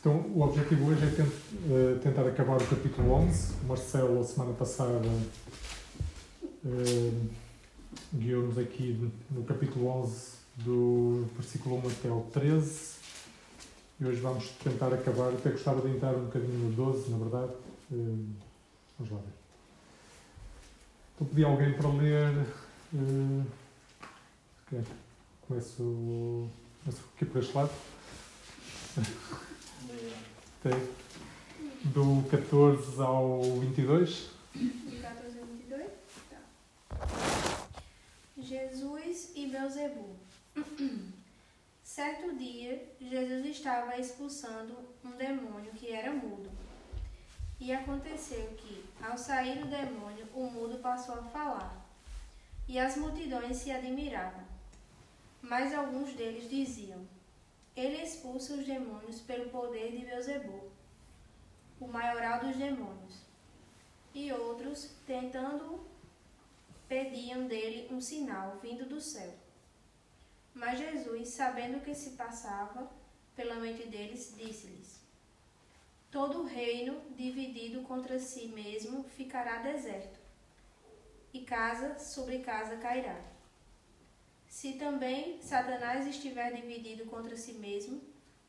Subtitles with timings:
[0.00, 3.54] Então, o objetivo hoje é uh, tentar acabar o capítulo 11.
[3.62, 5.08] O Marcelo, a semana passada,
[6.64, 7.28] uh,
[8.14, 12.96] guiou-nos aqui no capítulo 11, do versículo 1 até ao 13.
[13.98, 15.30] E hoje vamos tentar acabar.
[15.30, 17.52] Até gostava de entrar um bocadinho no 12, na verdade.
[17.90, 18.26] Uh,
[18.98, 19.34] vamos lá ver.
[21.14, 22.46] Então, pedi alguém para ler.
[22.94, 23.44] Uh,
[25.48, 26.48] começo,
[26.84, 27.70] começo aqui por este lado.
[31.84, 34.30] Do 14 ao 22.
[34.54, 35.90] Do 14 ao 22?
[36.30, 36.38] Tá.
[38.38, 40.16] Jesus e Beuzebu.
[41.82, 46.50] Certo dia, Jesus estava expulsando um demônio que era mudo.
[47.60, 51.86] E aconteceu que, ao sair do demônio, o mudo passou a falar.
[52.66, 54.44] E as multidões se admiravam.
[55.40, 57.06] Mas alguns deles diziam:
[57.76, 60.70] Ele expulsa os demônios pelo poder de Beuzebu,
[61.78, 63.20] o maioral dos demônios.
[64.14, 65.86] E outros, tentando,
[66.88, 69.30] pediam dele um sinal vindo do céu.
[70.54, 72.90] Mas Jesus, sabendo o que se passava
[73.34, 74.98] pela mente deles, disse-lhes:
[76.10, 80.18] Todo reino dividido contra si mesmo ficará deserto,
[81.30, 83.35] e casa sobre casa cairá.
[84.56, 88.00] Se também Satanás estiver dividido contra si mesmo,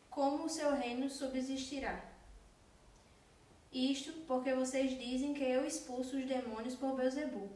[0.09, 2.01] como o seu reino subsistirá?
[3.73, 7.49] Isto porque vocês dizem que eu expulso os demônios por Beuzebu.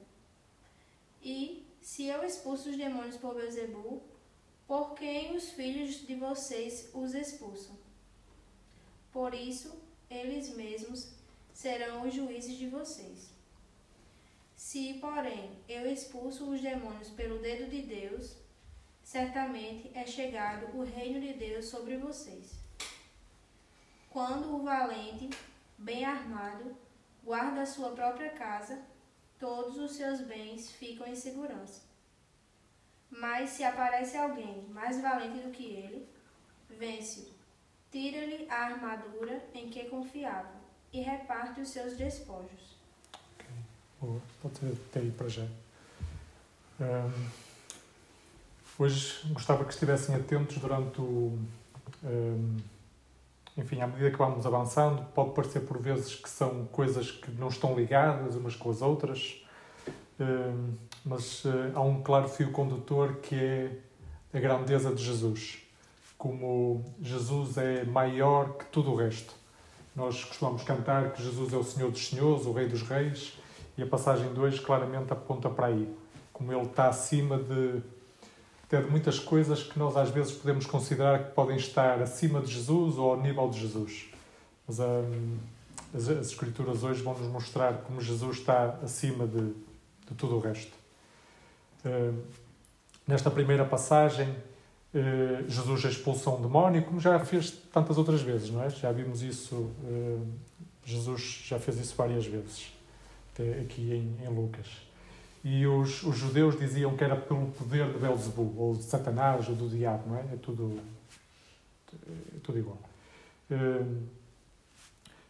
[1.23, 4.03] E, se eu expulso os demônios por Beuzebu,
[4.67, 7.77] por quem os filhos de vocês os expulsam?
[9.13, 11.13] Por isso, eles mesmos
[11.53, 13.29] serão os juízes de vocês.
[14.57, 18.40] Se, porém, eu expulso os demônios pelo dedo de Deus,
[19.03, 22.59] certamente é chegado o reino de Deus sobre vocês.
[24.09, 25.29] Quando o valente,
[25.77, 26.75] bem armado,
[27.23, 28.81] guarda a sua própria casa,
[29.39, 31.81] todos os seus bens ficam em segurança.
[33.09, 36.07] Mas se aparece alguém mais valente do que ele,
[36.69, 37.31] vence-o,
[37.91, 40.61] tira-lhe a armadura em que confiava
[40.93, 42.77] e reparte os seus despojos.
[43.13, 43.45] Ok,
[43.99, 44.21] boa.
[44.41, 45.47] Pode ter aí para já.
[46.79, 47.50] Um,
[48.83, 51.37] hoje gostava que estivessem atentos durante o.
[52.03, 52.57] Um,
[53.57, 57.49] enfim, à medida que vamos avançando, pode parecer por vezes que são coisas que não
[57.49, 59.43] estão ligadas umas com as outras,
[61.03, 63.71] mas eh, há um claro fio condutor que é
[64.33, 65.59] a grandeza de Jesus.
[66.17, 69.33] Como Jesus é maior que tudo o resto.
[69.95, 73.37] Nós costumamos cantar que Jesus é o Senhor dos Senhores, o Rei dos Reis,
[73.77, 75.93] e a passagem de hoje claramente aponta para aí.
[76.31, 77.81] Como ele está acima de,
[78.79, 82.97] de muitas coisas que nós às vezes podemos considerar que podem estar acima de Jesus
[82.97, 84.05] ou ao nível de Jesus.
[84.65, 85.37] Mas hum,
[85.93, 89.47] as, as Escrituras hoje vão nos mostrar como Jesus está acima de,
[90.07, 90.71] de tudo o resto.
[91.85, 92.17] Uh,
[93.05, 98.63] nesta primeira passagem, uh, Jesus expulsa um demónio, como já fez tantas outras vezes, não
[98.63, 98.69] é?
[98.69, 100.27] Já vimos isso, uh,
[100.85, 102.71] Jesus já fez isso várias vezes,
[103.33, 104.90] até aqui em, em Lucas.
[105.43, 109.55] E os, os, judeus diziam que era pelo poder de Belzebu, ou de Satanás, ou
[109.55, 110.21] do diabo, não é?
[110.33, 110.79] É tudo,
[111.93, 112.77] é tudo igual.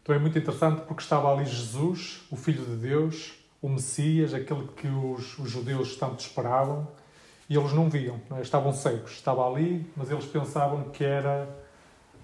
[0.03, 4.67] Então é muito interessante porque estava ali Jesus, o Filho de Deus, o Messias, aquele
[4.75, 6.88] que os, os judeus tanto esperavam,
[7.47, 8.41] e eles não viam, não é?
[8.41, 9.11] estavam cegos.
[9.11, 11.47] Estava ali, mas eles pensavam que era,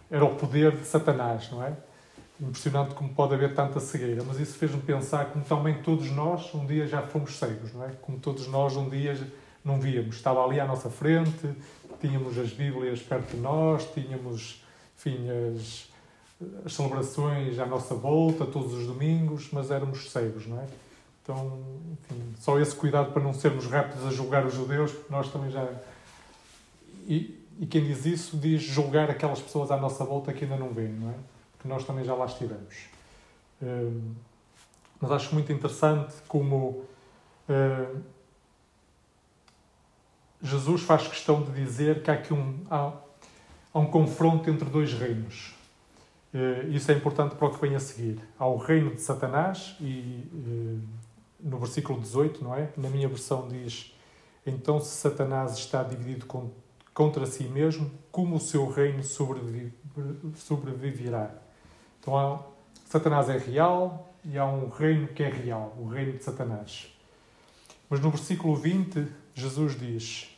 [0.10, 1.76] era o poder de Satanás, não é?
[2.40, 6.66] Impressionante como pode haver tanta cegueira, mas isso fez-me pensar como também todos nós um
[6.66, 7.90] dia já fomos cegos, não é?
[8.02, 9.18] Como todos nós um dia
[9.66, 10.18] não víamos.
[10.18, 11.50] Estava ali à nossa frente,
[12.00, 14.64] tínhamos as Bíblias perto de nós, tínhamos,
[14.96, 15.90] enfim, as,
[16.64, 20.66] as celebrações à nossa volta todos os domingos, mas éramos cegos, não é?
[21.24, 21.60] Então,
[21.92, 25.52] enfim, só esse cuidado para não sermos rápidos a julgar os judeus, porque nós também
[25.52, 25.68] já.
[27.08, 30.70] E, e quem diz isso diz julgar aquelas pessoas à nossa volta que ainda não
[30.70, 31.16] vêem, não é?
[31.58, 32.76] Porque nós também já lá estivemos.
[33.62, 34.14] Um,
[35.00, 36.86] mas acho muito interessante como
[37.50, 38.02] uh,
[40.42, 42.94] Jesus faz questão de dizer que há aqui um, há,
[43.74, 45.56] há um confronto entre dois reinos.
[46.34, 48.20] Uh, isso é importante para o que vem a seguir.
[48.38, 50.24] Há o reino de Satanás e.
[51.40, 52.72] No versículo 18, não é?
[52.76, 53.96] Na minha versão diz:
[54.46, 56.26] Então, se Satanás está dividido
[56.94, 59.04] contra si mesmo, como o seu reino
[60.36, 61.47] sobreviverá?
[62.08, 62.42] Então, há,
[62.86, 66.88] Satanás é real e há um reino que é real, o reino de Satanás.
[67.90, 69.06] Mas no versículo 20,
[69.36, 70.30] Jesus diz: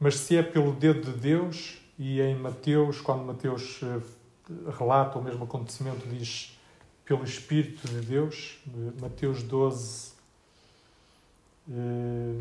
[0.00, 4.00] Mas se é pelo dedo de Deus, e em Mateus, quando Mateus eh,
[4.76, 6.58] relata o mesmo acontecimento, diz
[7.04, 8.58] pelo Espírito de Deus,
[9.00, 10.14] Mateus 12,
[11.70, 12.40] eh,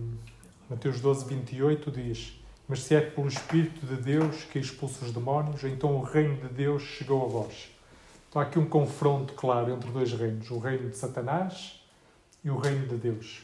[0.67, 5.63] Mateus 12, 28 diz: Mas se é pelo Espírito de Deus que expulsa os demónios,
[5.63, 7.70] então o reino de Deus chegou a vós.
[8.31, 11.81] Então há aqui um confronto claro entre dois reinos: o reino de Satanás
[12.41, 13.43] e o reino de Deus.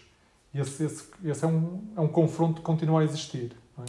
[0.53, 3.51] E esse, esse, esse é, um, é um confronto que continua a existir.
[3.77, 3.87] Não é?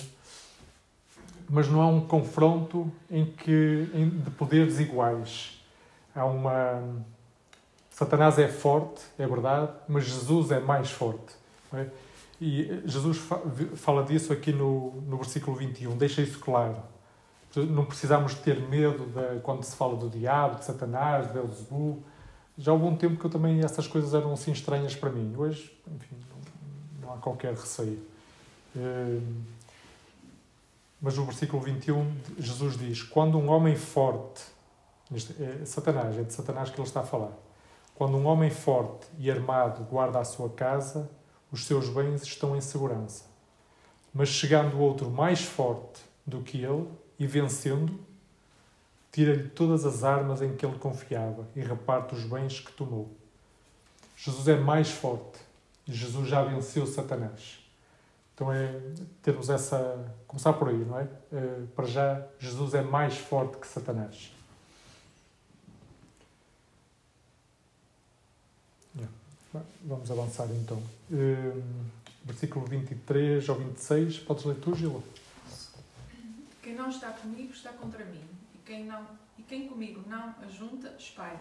[1.48, 5.62] Mas não é um confronto em que, em, de poderes iguais.
[6.16, 6.82] Há uma.
[7.92, 11.32] Satanás é forte, é verdade, mas Jesus é mais forte.
[11.74, 11.86] É?
[12.40, 13.18] E Jesus
[13.76, 16.76] fala disso aqui no, no versículo 21, deixa isso claro.
[17.66, 22.02] Não precisamos ter medo de, quando se fala do diabo, de Satanás, de Belzebu.
[22.56, 25.34] Já houve um tempo que eu também essas coisas eram assim estranhas para mim.
[25.36, 26.16] Hoje, enfim,
[27.00, 28.02] não, há qualquer receio.
[28.76, 29.42] Hum,
[31.00, 34.42] mas no versículo 21, Jesus diz: Quando um homem forte,
[35.40, 37.32] é Satanás, é de Satanás que ele está a falar.
[37.94, 41.10] Quando um homem forte e armado guarda a sua casa,
[41.50, 43.24] os seus bens estão em segurança.
[44.12, 46.86] Mas chegando outro mais forte do que ele
[47.18, 47.98] e vencendo,
[49.12, 53.10] tira-lhe todas as armas em que ele confiava e reparte os bens que tomou.
[54.16, 55.38] Jesus é mais forte
[55.86, 57.58] e Jesus já venceu Satanás.
[58.34, 58.80] Então é
[59.22, 60.14] termos essa.
[60.26, 61.08] começar por aí, não é?
[61.32, 64.32] é para já, Jesus é mais forte que Satanás.
[69.82, 70.82] Vamos avançar então.
[71.10, 71.62] Um,
[72.24, 75.02] versículo 23 ao 26, podes ler tu, Gila?
[76.68, 80.94] Quem não está comigo está contra mim, e quem, não, e quem comigo não ajunta,
[80.98, 81.40] espalha.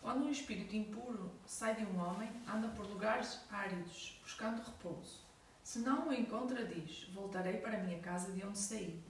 [0.00, 5.26] Quando um espírito impuro sai de um homem, anda por lugares áridos, buscando repouso.
[5.64, 9.02] Se não o encontra, diz: Voltarei para a minha casa de onde saí.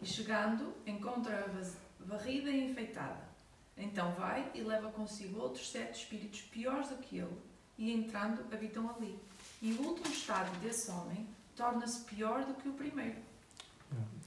[0.00, 1.50] E chegando, encontra-a
[1.98, 3.28] varrida e enfeitada.
[3.76, 7.36] Então vai e leva consigo outros sete espíritos piores do que ele,
[7.76, 9.18] e entrando habitam ali.
[9.60, 11.26] E o último estado desse homem
[11.56, 13.27] torna-se pior do que o primeiro.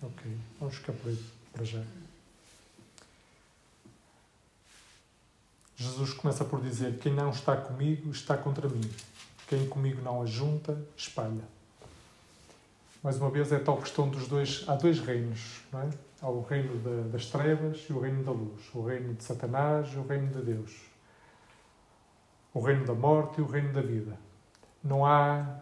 [0.02, 1.84] Ok, vamos ficar por aí para já.
[5.76, 8.90] Jesus começa por dizer: Quem não está comigo está contra mim.
[9.48, 11.44] Quem comigo não ajunta, espalha.
[13.04, 14.64] Mais uma vez, é tal questão dos dois.
[14.68, 15.90] Há dois reinos, não é?
[16.22, 18.62] Há o reino das trevas e o reino da luz.
[18.74, 20.92] O reino de Satanás e o reino de Deus
[22.54, 24.18] o reino da morte e o reino da vida.
[24.84, 25.60] Não há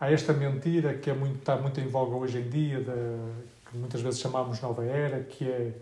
[0.00, 3.76] há esta mentira que é muito, está muito em voga hoje em dia, de, que
[3.76, 5.72] muitas vezes chamamos nova era, que é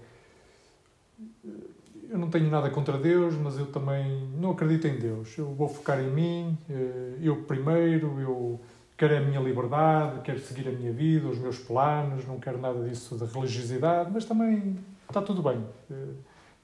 [2.14, 5.36] eu não tenho nada contra Deus, mas eu também não acredito em Deus.
[5.36, 8.60] Eu vou focar em mim, eh, eu primeiro, eu
[8.96, 12.88] quero a minha liberdade, quero seguir a minha vida, os meus planos, não quero nada
[12.88, 14.78] disso de religiosidade, mas também
[15.08, 15.64] está tudo bem.
[15.90, 16.14] Eh,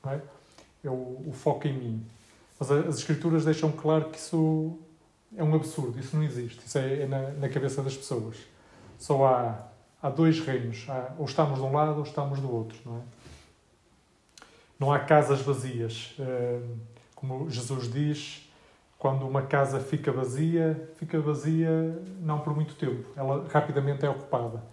[0.04, 0.20] não é?
[0.84, 2.06] é o, o foco em mim.
[2.58, 4.78] Mas as Escrituras deixam claro que isso
[5.36, 8.36] é um absurdo, isso não existe, isso é, é na, na, cabeça das pessoas.
[8.98, 9.68] Só há,
[10.02, 13.00] há dois reinos, há, ou estamos de um lado ou estamos do outro, não é?
[14.80, 16.16] Não há casas vazias.
[17.14, 18.50] Como Jesus diz,
[18.98, 21.70] quando uma casa fica vazia, fica vazia
[22.20, 24.64] não por muito tempo, ela rapidamente é ocupada.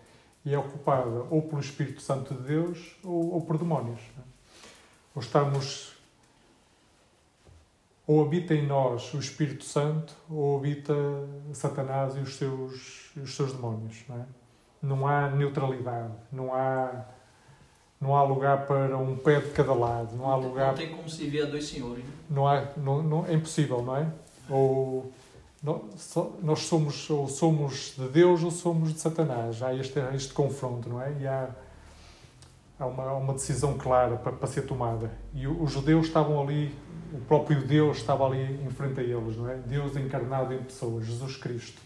[0.46, 4.00] E é ocupada ou pelo Espírito Santo de Deus ou, ou por demónios.
[4.00, 4.22] É?
[5.14, 5.97] Ou estamos
[8.08, 10.94] ou habita em nós o Espírito Santo ou habita
[11.52, 13.98] Satanás e os seus, os seus demónios.
[14.08, 14.26] Não, é?
[14.82, 17.06] não há neutralidade, não há,
[18.00, 20.16] não há lugar para um pé de cada lado.
[20.16, 20.68] Não, há lugar...
[20.68, 22.06] não tem como se ver a dois senhores.
[22.30, 24.08] Não há, não, não, é impossível, não é?
[24.50, 25.12] Ou
[26.42, 29.62] nós somos ou somos de Deus ou somos de Satanás.
[29.62, 31.14] Há este, este confronto, não é?
[31.20, 31.50] E há,
[32.80, 35.12] há uma, uma decisão clara para, para ser tomada.
[35.34, 36.74] E os judeus estavam ali
[37.12, 39.56] o próprio Deus estava ali em frente a eles, não é?
[39.56, 41.82] Deus encarnado em pessoas, Jesus Cristo.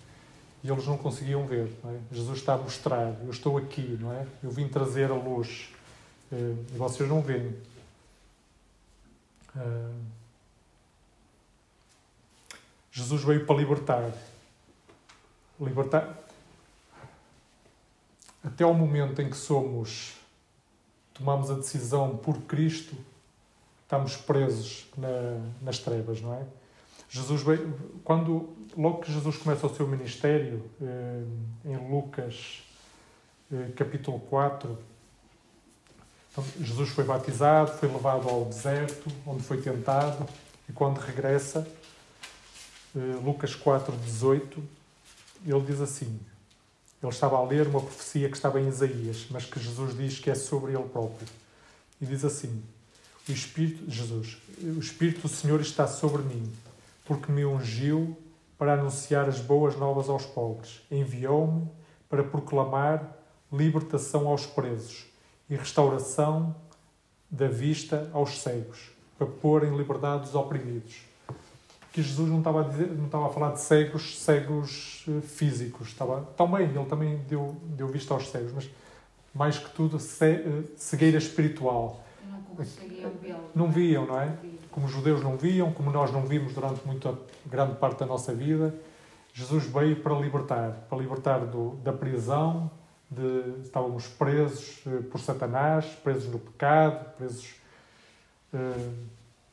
[0.63, 1.99] E eles não conseguiam ver, não é?
[2.11, 4.25] Jesus está a mostrar, eu estou aqui, não é?
[4.43, 5.69] Eu vim trazer a luz
[6.31, 7.55] eh, e vocês não veem.
[9.55, 9.91] Eh,
[12.91, 14.11] Jesus veio para libertar.
[15.59, 16.17] Libertar.
[18.43, 20.15] Até o momento em que somos,
[21.13, 22.95] tomamos a decisão por Cristo,
[23.83, 26.45] estamos presos na, nas trevas, não é?
[27.09, 31.23] Jesus veio, quando logo que Jesus começa o seu ministério eh,
[31.65, 32.63] em Lucas
[33.51, 34.77] eh, capítulo 4
[36.31, 40.25] então, Jesus foi batizado, foi levado ao deserto onde foi tentado
[40.69, 41.67] e quando regressa
[42.95, 44.63] eh, Lucas 4, 18
[45.45, 46.17] ele diz assim
[47.01, 50.29] ele estava a ler uma profecia que estava em Isaías mas que Jesus diz que
[50.29, 51.27] é sobre ele próprio
[52.01, 52.61] e diz assim:
[53.29, 56.51] O Espírito, Jesus, o Espírito do Senhor está sobre mim,
[57.05, 58.17] porque me ungiu
[58.57, 60.81] para anunciar as boas novas aos pobres.
[60.89, 61.69] Enviou-me
[62.09, 63.17] para proclamar
[63.51, 65.05] libertação aos presos
[65.49, 66.55] e restauração
[67.29, 71.10] da vista aos cegos, para pôr em liberdade os oprimidos.
[71.91, 75.89] Que Jesus não estava a, dizer, não estava a falar de cegos, cegos eh, físicos.
[75.89, 78.69] Estava, também, ele também deu, deu vista aos cegos, mas
[79.33, 82.03] mais que tudo, eh, cegueira espiritual.
[82.29, 83.49] Não conseguiam vê-lo.
[83.53, 84.33] Não viam, não é?
[84.71, 88.33] Como os judeus não viam, como nós não vimos durante muita grande parte da nossa
[88.33, 88.73] vida,
[89.33, 92.69] Jesus veio para libertar, para libertar do, da prisão,
[93.09, 97.55] de, estávamos presos eh, por Satanás, presos no pecado, presos
[98.53, 98.89] eh,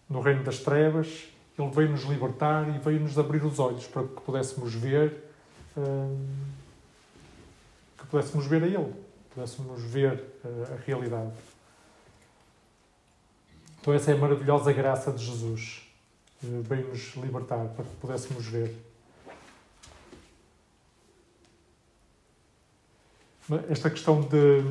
[0.09, 1.29] no reino das trevas.
[1.59, 5.25] Ele veio nos libertar e veio nos abrir os olhos para que pudéssemos ver,
[5.77, 6.17] eh,
[7.99, 8.95] que pudéssemos ver a Ele,
[9.35, 11.33] pudéssemos ver eh, a realidade.
[13.81, 15.83] Então essa é a maravilhosa graça de Jesus.
[16.45, 18.89] Eh, veio nos libertar para que pudéssemos ver.
[23.71, 24.63] esta questão de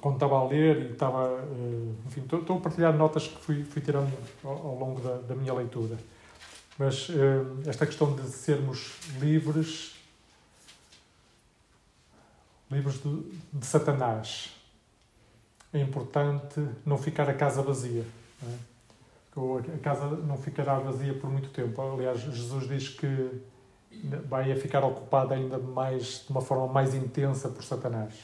[0.00, 3.82] quando estava a ler e estava eh, enfim, estou, a partilhar notas que fui, fui
[3.82, 4.12] tirando
[4.44, 5.96] ao, ao longo da, da, minha leitura
[6.78, 9.96] mas eh, esta questão de sermos livres
[12.70, 14.54] livres de, de Satanás
[15.72, 18.04] é importante não ficar a casa vazia
[18.42, 19.74] não é?
[19.74, 23.40] a casa não ficará vazia por muito tempo aliás Jesus diz que
[24.28, 28.14] vai ficar ocupada ainda mais, de uma forma mais intensa por Satanás.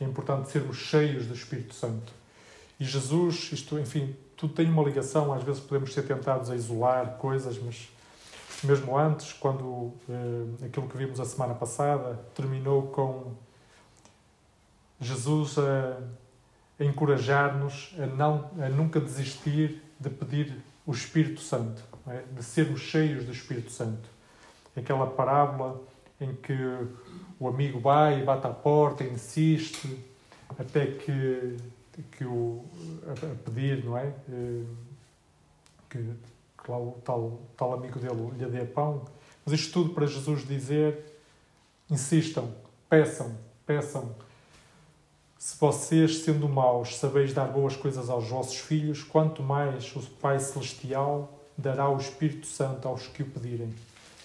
[0.00, 2.12] É importante sermos cheios do Espírito Santo.
[2.78, 7.16] E Jesus, isto, enfim, tudo tem uma ligação, às vezes podemos ser tentados a isolar
[7.16, 7.88] coisas, mas
[8.62, 13.32] mesmo antes, quando eh, aquilo que vimos a semana passada terminou com
[15.00, 15.98] Jesus a,
[16.78, 22.22] a encorajar-nos a, não, a nunca desistir de pedir o Espírito Santo, é?
[22.30, 24.16] de sermos cheios do Espírito Santo
[24.76, 25.80] aquela parábola
[26.20, 26.54] em que
[27.38, 30.04] o amigo vai bate à porta, insiste,
[30.58, 31.56] até que,
[32.12, 32.64] que o
[33.06, 34.12] a, pedir, não é?
[34.28, 34.62] Eh,
[35.90, 39.04] que, que lá o tal, tal amigo dele lhe dê pão.
[39.44, 41.20] Mas isto tudo para Jesus dizer:
[41.90, 42.52] insistam,
[42.88, 44.14] peçam, peçam.
[45.38, 50.40] Se vocês, sendo maus, sabeis dar boas coisas aos vossos filhos, quanto mais o Pai
[50.40, 53.72] Celestial dará o Espírito Santo aos que o pedirem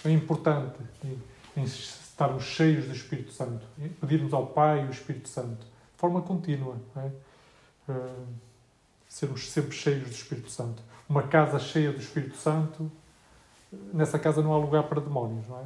[0.04, 0.78] é importante
[1.56, 3.66] em estarmos cheios do Espírito Santo,
[4.00, 7.12] pedirmos ao Pai o Espírito Santo, de forma contínua, é?
[7.92, 8.28] uh,
[9.08, 10.82] sermos sempre cheios do Espírito Santo.
[11.10, 12.92] Uma casa cheia do Espírito Santo,
[13.94, 15.64] nessa casa não há lugar para demónios, não é?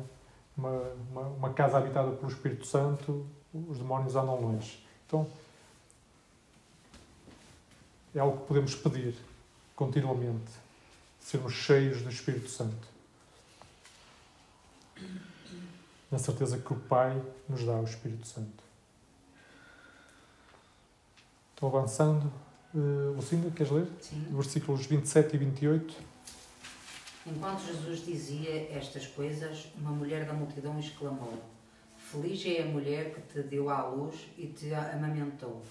[0.58, 4.84] Uma, uma, uma casa habitada pelo Espírito Santo, os demónios andam longe.
[5.06, 5.27] Então,
[8.15, 9.15] é algo que podemos pedir
[9.75, 10.51] continuamente,
[11.20, 12.96] sermos cheios do Espírito Santo
[16.12, 18.63] na certeza que o Pai nos dá o Espírito Santo.
[21.53, 22.31] Estou avançando.
[22.74, 23.88] Uh, Lucinda, queres ler?
[24.01, 24.27] Sim.
[24.31, 25.95] Versículos 27 e 28.
[27.27, 31.33] Enquanto Jesus dizia estas coisas, uma mulher da multidão exclamou:
[31.97, 35.62] Feliz é a mulher que te deu à luz e te amamentou.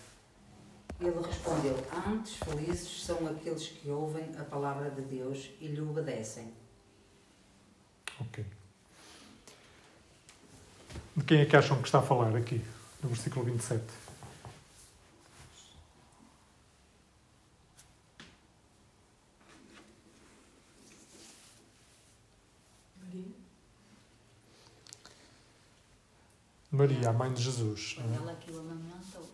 [1.00, 1.76] Ele respondeu:
[2.06, 6.52] Antes felizes são aqueles que ouvem a palavra de Deus e lhe obedecem.
[8.20, 8.44] Ok.
[11.16, 12.60] De quem é que acham que está a falar aqui,
[13.02, 13.82] no versículo 27?
[23.00, 23.24] Maria.
[26.70, 27.96] Maria, a mãe de Jesus.
[27.98, 29.30] Amamentou.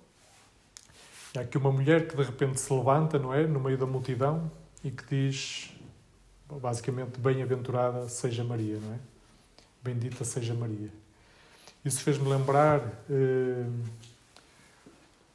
[1.36, 3.46] Há aqui uma mulher que de repente se levanta, não é?
[3.46, 4.50] No meio da multidão
[4.82, 5.70] e que diz,
[6.48, 8.98] basicamente, bem-aventurada seja Maria, não é?
[9.82, 10.99] Bendita seja Maria.
[11.84, 13.64] Isso fez-me lembrar eh,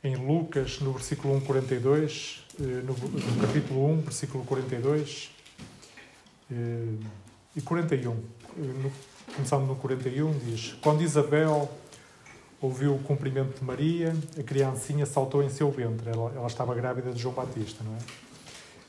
[0.03, 5.31] em Lucas, no versículo 1, 42, eh, no, no, capítulo 1, versículo 42
[6.51, 6.55] eh,
[7.55, 8.11] e 41.
[8.11, 8.17] Eh,
[8.57, 8.91] no,
[9.33, 11.67] começando no 41, diz: Quando Isabel
[12.61, 16.11] ouviu o cumprimento de Maria, a criancinha saltou em seu ventre.
[16.11, 17.99] Ela, ela estava grávida de João Batista, não é?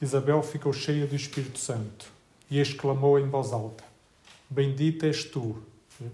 [0.02, 2.12] Isabel ficou cheia do Espírito Santo
[2.50, 3.82] e exclamou em voz alta:
[4.50, 5.56] Bendita és tu,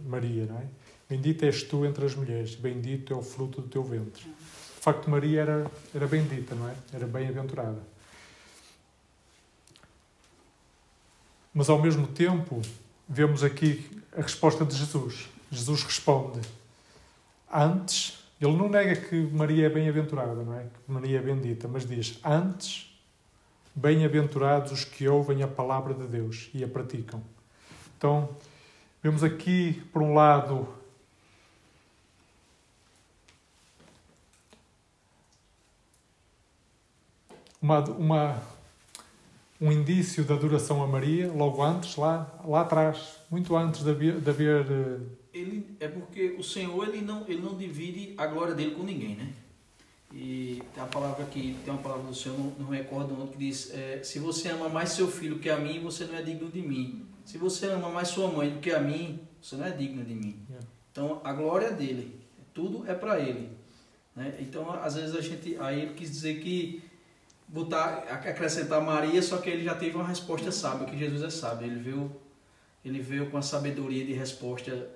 [0.06, 0.81] Maria, não é?
[1.12, 4.22] Bendita és tu entre as mulheres, bendito é o fruto do teu ventre.
[4.22, 6.74] De facto, Maria era, era bendita, não é?
[6.90, 7.82] Era bem-aventurada.
[11.52, 12.62] Mas ao mesmo tempo,
[13.06, 15.28] vemos aqui a resposta de Jesus.
[15.50, 16.40] Jesus responde:
[17.52, 20.62] Antes, Ele não nega que Maria é bem-aventurada, não é?
[20.62, 22.90] Que Maria é bendita, mas diz: Antes,
[23.74, 27.22] bem-aventurados os que ouvem a palavra de Deus e a praticam.
[27.98, 28.30] Então,
[29.02, 30.80] vemos aqui, por um lado,
[37.62, 38.42] uma, uma,
[39.60, 44.20] um indício da adoração a Maria, logo antes, lá, lá atrás, muito antes de haver.
[44.20, 44.98] De haver eh,
[45.32, 49.14] ele é porque o Senhor ele não ele não divide a glória dele com ninguém,
[49.14, 49.32] né?
[50.12, 53.38] E tem a palavra aqui, tem uma palavra do Senhor, não, não recordo onde, que
[53.38, 56.50] diz: é, Se você ama mais seu filho que a mim, você não é digno
[56.50, 57.06] de mim.
[57.24, 60.14] Se você ama mais sua mãe do que a mim, você não é digno de
[60.14, 60.36] mim.
[60.50, 60.66] Yeah.
[60.90, 62.20] Então a glória é dele,
[62.52, 63.48] tudo é para ele.
[64.14, 64.36] Né?
[64.40, 66.82] Então às vezes a gente, aí ele quis dizer que
[67.52, 71.66] botar, acrescentar Maria, só que ele já teve uma resposta sábia, que Jesus é sábio.
[71.66, 72.16] Ele veio,
[72.84, 74.88] ele veio com a sabedoria de resposta.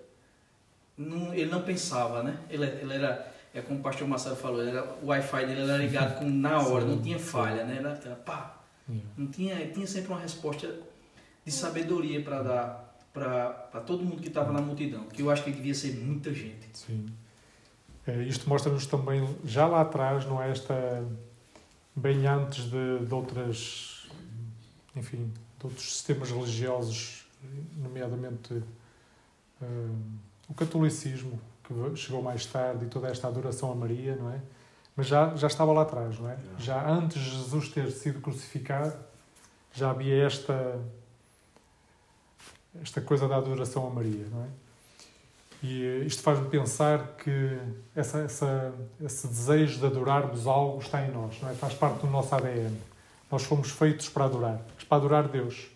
[0.97, 2.39] Não, ele não pensava, né?
[2.49, 5.77] Ele, ele era, é como o pastor Marcelo falou, ele era, o Wi-Fi dele era
[5.77, 7.77] ligado com, na hora, não tinha falha, né?
[7.77, 8.63] Era, era pá,
[9.17, 10.73] não tinha, ele tinha sempre uma resposta
[11.45, 15.51] de sabedoria para dar para todo mundo que estava na multidão, que eu acho que
[15.51, 16.69] devia ser muita gente.
[16.75, 17.07] Sim.
[18.07, 21.03] É, isto mostra-nos também, já lá atrás, não é esta.
[21.97, 24.07] Bem antes de, de outras.
[24.95, 27.27] enfim, de outros sistemas religiosos,
[27.77, 28.63] nomeadamente
[29.63, 29.89] eh,
[30.49, 34.41] o catolicismo, que chegou mais tarde, e toda esta adoração a Maria, não é?
[34.95, 36.39] Mas já, já estava lá atrás, não é?
[36.59, 38.97] Já antes de Jesus ter sido crucificado,
[39.73, 40.81] já havia esta.
[42.81, 44.49] esta coisa da adoração a Maria, não é?
[45.69, 47.59] E isto faz-me pensar que
[47.95, 48.73] essa, essa,
[49.05, 51.55] esse desejo de adorarmos algo está em nós, é?
[51.55, 52.77] faz parte do nosso ADN.
[53.29, 55.67] Nós fomos feitos para adorar, para adorar Deus.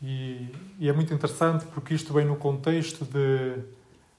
[0.00, 3.60] E, e é muito interessante porque isto vem no contexto de,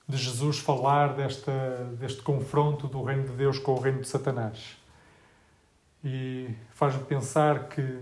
[0.05, 4.75] de Jesus falar desta, deste confronto do reino de Deus com o reino de Satanás.
[6.03, 8.01] E faz-me pensar que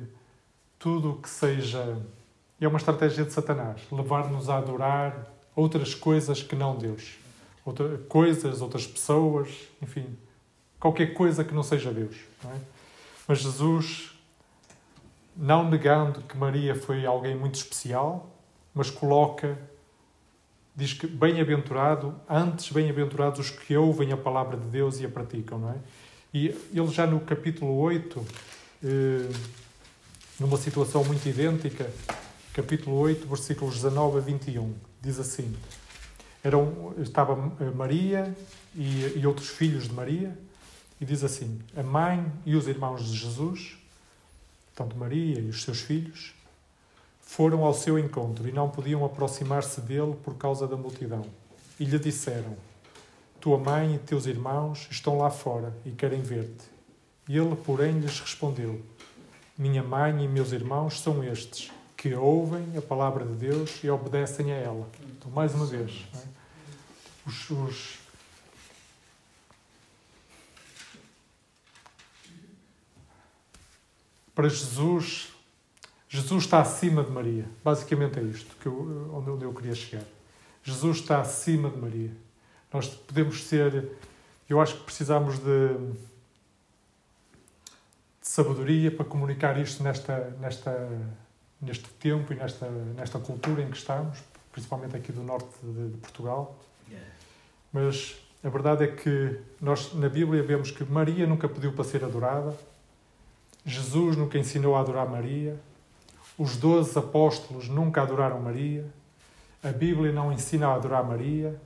[0.80, 2.02] tudo o que seja.
[2.60, 7.16] É uma estratégia de Satanás levar-nos a adorar outras coisas que não Deus.
[7.64, 9.50] Outra, coisas, outras pessoas,
[9.82, 10.06] enfim,
[10.80, 12.16] qualquer coisa que não seja Deus.
[12.44, 12.60] Não é?
[13.28, 14.12] Mas Jesus,
[15.36, 18.30] não negando que Maria foi alguém muito especial,
[18.74, 19.58] mas coloca,
[20.76, 25.58] diz que bem-aventurado, antes bem-aventurados os que ouvem a palavra de Deus e a praticam,
[25.58, 25.78] não é?
[26.34, 28.26] E ele já no capítulo 8,
[28.84, 29.30] eh,
[30.38, 31.90] numa situação muito idêntica,
[32.54, 34.74] capítulo 8, versículos 19 a 21,
[35.06, 35.56] diz assim:
[36.44, 37.36] eram, estava
[37.74, 38.36] Maria
[38.76, 40.38] e, e outros filhos de Maria,
[41.00, 43.78] e diz assim: a mãe e os irmãos de Jesus,
[44.76, 46.34] tanto Maria e os seus filhos,
[47.22, 51.26] foram ao seu encontro e não podiam aproximar-se dele por causa da multidão.
[51.80, 52.56] E lhe disseram:
[53.40, 56.66] Tua mãe e teus irmãos estão lá fora e querem ver-te.
[57.28, 58.82] Ele, porém, lhes respondeu:
[59.58, 61.72] Minha mãe e meus irmãos são estes,
[62.06, 64.88] que ouvem a palavra de Deus e obedecem a ela.
[65.18, 66.20] Então, mais uma vez, é?
[67.26, 67.98] os, os
[74.36, 75.34] para Jesus,
[76.08, 77.50] Jesus está acima de Maria.
[77.64, 80.06] Basicamente é isto que eu, onde eu queria chegar.
[80.64, 82.12] Jesus está acima de Maria.
[82.72, 83.94] Nós podemos ser,
[84.48, 85.70] eu acho que precisamos de,
[88.22, 90.72] de sabedoria para comunicar isto nesta, nesta,
[91.66, 94.20] neste tempo e nesta, nesta cultura em que estamos,
[94.52, 96.56] principalmente aqui do norte de, de Portugal.
[97.74, 102.06] Mas a verdade é que nós na Bíblia vemos que Maria nunca pediu para ser
[102.06, 102.56] adorada,
[103.66, 105.60] Jesus nunca ensinou a adorar Maria,
[106.38, 108.86] os doze apóstolos nunca adoraram Maria,
[109.64, 111.60] a Bíblia não ensina a adorar Maria.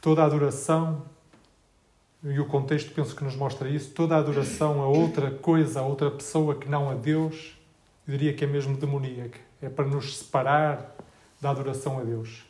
[0.00, 1.04] Toda a adoração,
[2.22, 5.82] e o contexto penso que nos mostra isso, toda a adoração a outra coisa, a
[5.84, 7.56] outra pessoa que não a Deus,
[8.06, 9.38] eu diria que é mesmo demoníaca.
[9.62, 10.96] É para nos separar
[11.40, 12.44] da adoração a Deus.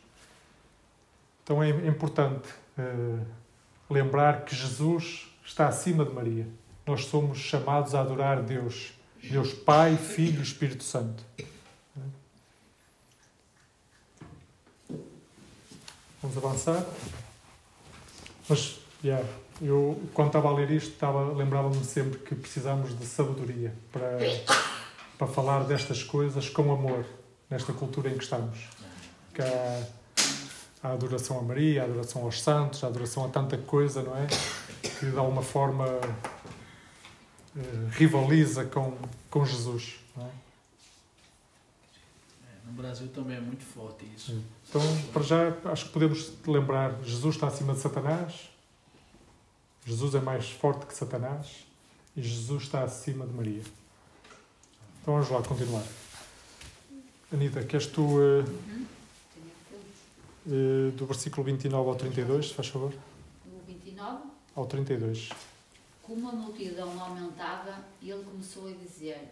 [1.43, 3.25] Então é importante uh,
[3.89, 6.47] lembrar que Jesus está acima de Maria.
[6.85, 11.23] Nós somos chamados a adorar Deus, Deus Pai, Filho e Espírito Santo.
[16.21, 16.85] Vamos avançar.
[18.47, 19.25] Mas, yeah,
[19.61, 24.17] eu, quando estava a ler isto, estava, lembrava-me sempre que precisamos de sabedoria para,
[25.17, 27.05] para falar destas coisas com amor,
[27.49, 28.69] nesta cultura em que estamos.
[29.33, 29.83] Que há
[30.81, 34.27] a adoração a Maria, a adoração aos santos, a adoração a tanta coisa, não é?
[34.81, 35.85] Que de alguma forma
[37.57, 38.97] eh, rivaliza com,
[39.29, 39.95] com Jesus.
[40.15, 40.29] Não é?
[42.65, 44.41] No Brasil também é muito forte isso.
[44.69, 48.49] Então, para já, acho que podemos lembrar: Jesus está acima de Satanás,
[49.85, 51.65] Jesus é mais forte que Satanás
[52.15, 53.63] e Jesus está acima de Maria.
[55.01, 55.85] Então vamos lá continuar.
[57.31, 58.43] Anitta, queres tu, uh,
[60.45, 62.93] uh, do versículo 29 ao 32, se faz favor?
[63.45, 64.23] o 29.
[64.55, 65.29] Ao 32.
[66.01, 69.29] Como a multidão aumentava, ele começou a dizer: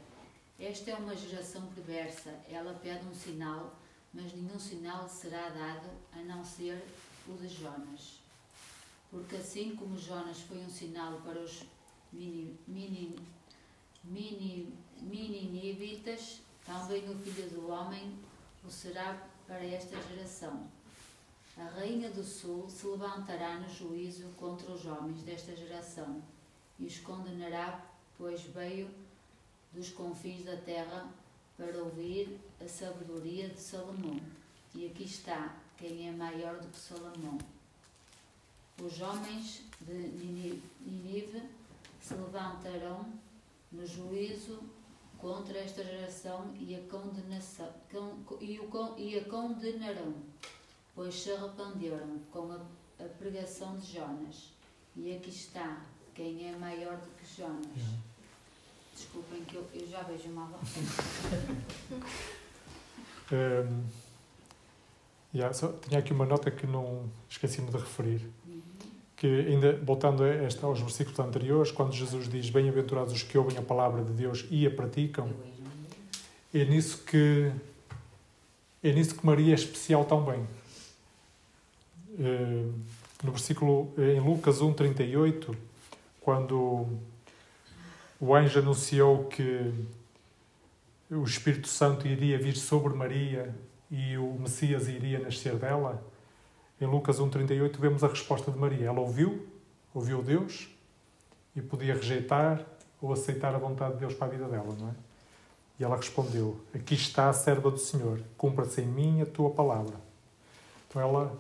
[0.60, 2.34] Esta é uma geração perversa.
[2.50, 3.76] Ela pede um sinal,
[4.14, 6.84] mas nenhum sinal será dado a não ser
[7.28, 8.17] o de Jonas.
[9.10, 11.64] Porque assim como Jonas foi um sinal para os
[12.12, 13.16] mini, mini,
[14.04, 18.18] mini, mininivitas, também o filho do homem
[18.64, 19.18] o será
[19.48, 20.70] para esta geração.
[21.58, 26.22] A rainha do sul se levantará no juízo contra os homens desta geração
[26.78, 27.84] e os condenará,
[28.18, 28.90] pois veio
[29.72, 31.10] dos confins da terra
[31.56, 34.20] para ouvir a sabedoria de Salomão.
[34.76, 37.38] E aqui está quem é maior do que Salomão.
[38.82, 41.42] Os homens de Nini- Nínive
[42.02, 43.06] se levantarão
[43.72, 44.60] no juízo
[45.18, 50.14] contra esta geração e a, condenação, con- e, o e a condenarão,
[50.96, 52.60] pois se arrependeram com a,
[53.04, 54.52] a pregação de Jonas.
[54.96, 55.82] E aqui está
[56.14, 57.66] quem é maior do que Jonas.
[58.96, 60.50] Desculpem que eu, eu já vejo mal.
[63.30, 63.84] Um,
[65.36, 68.32] yeah, só, tinha aqui uma nota que não esqueci-me de referir.
[69.18, 73.58] Que ainda, voltando a esta, aos versículos anteriores, quando Jesus diz Bem-aventurados os que ouvem
[73.58, 75.30] a palavra de Deus e a praticam,
[76.54, 77.52] é nisso que
[78.84, 80.48] é nisso que Maria é especial também.
[82.20, 82.70] Eh,
[83.24, 85.56] No versículo em Lucas 1:38,
[86.22, 86.88] quando
[88.20, 89.74] o anjo anunciou que
[91.10, 93.56] o Espírito Santo iria vir sobre Maria
[93.90, 96.06] e o Messias iria nascer dela,
[96.80, 98.88] em Lucas 1:38 vemos a resposta de Maria.
[98.88, 99.48] Ela ouviu,
[99.94, 100.70] ouviu Deus
[101.56, 102.64] e podia rejeitar
[103.02, 104.94] ou aceitar a vontade de Deus para a vida dela, não é?
[105.80, 109.96] E ela respondeu: Aqui está a serva do Senhor, cumpra-se em mim a tua palavra.
[110.90, 111.40] Então ela,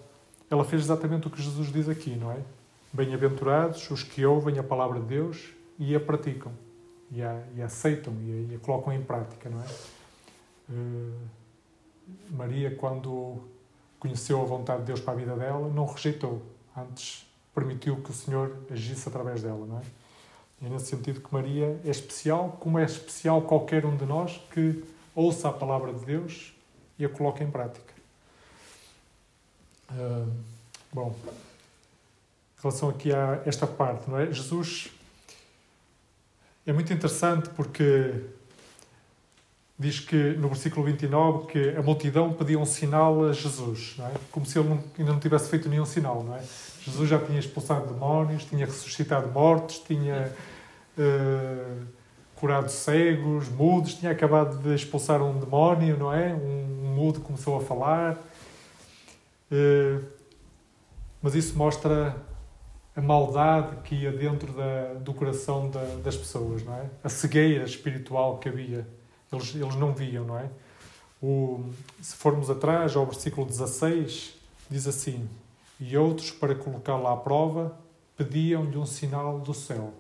[0.49, 2.39] ela fez exatamente o que Jesus diz aqui, não é?
[2.91, 6.51] Bem-aventurados os que ouvem a palavra de Deus e a praticam,
[7.11, 9.65] e a, e a aceitam e a, e a colocam em prática, não é?
[10.69, 11.13] Eh,
[12.29, 13.41] Maria, quando
[13.99, 16.41] conheceu a vontade de Deus para a vida dela, não rejeitou,
[16.75, 19.81] antes permitiu que o Senhor agisse através dela, não é?
[20.65, 24.83] É nesse sentido que Maria é especial, como é especial qualquer um de nós que
[25.13, 26.53] ouça a palavra de Deus
[26.97, 27.93] e a coloque em prática.
[29.89, 30.25] Ah,
[30.91, 34.31] bom, em relação aqui a esta parte, não é?
[34.31, 34.89] Jesus
[36.65, 38.25] é muito interessante porque
[39.79, 44.11] diz que no versículo 29 que a multidão pedia um sinal a Jesus, é?
[44.31, 46.41] como se ele não, ainda não tivesse feito nenhum sinal, não é?
[46.81, 50.33] Jesus já tinha expulsado demónios, tinha ressuscitado mortos, tinha
[50.97, 51.77] eh,
[52.35, 56.33] curado cegos, mudos, tinha acabado de expulsar um demónio, não é?
[56.33, 58.17] Um, mudo começou a falar.
[59.51, 59.99] Eh,
[61.21, 62.15] mas isso mostra
[62.95, 66.85] a maldade que ia dentro da, do coração da, das pessoas, não é?
[67.03, 68.87] A cegueira espiritual que havia.
[69.31, 70.49] Eles, eles não viam, não é?
[71.21, 71.63] O,
[72.01, 74.35] se formos atrás ao versículo 16,
[74.69, 75.27] diz assim:
[75.79, 77.75] E outros, para colocá-la à prova,
[78.15, 79.93] pediam-lhe um sinal do céu.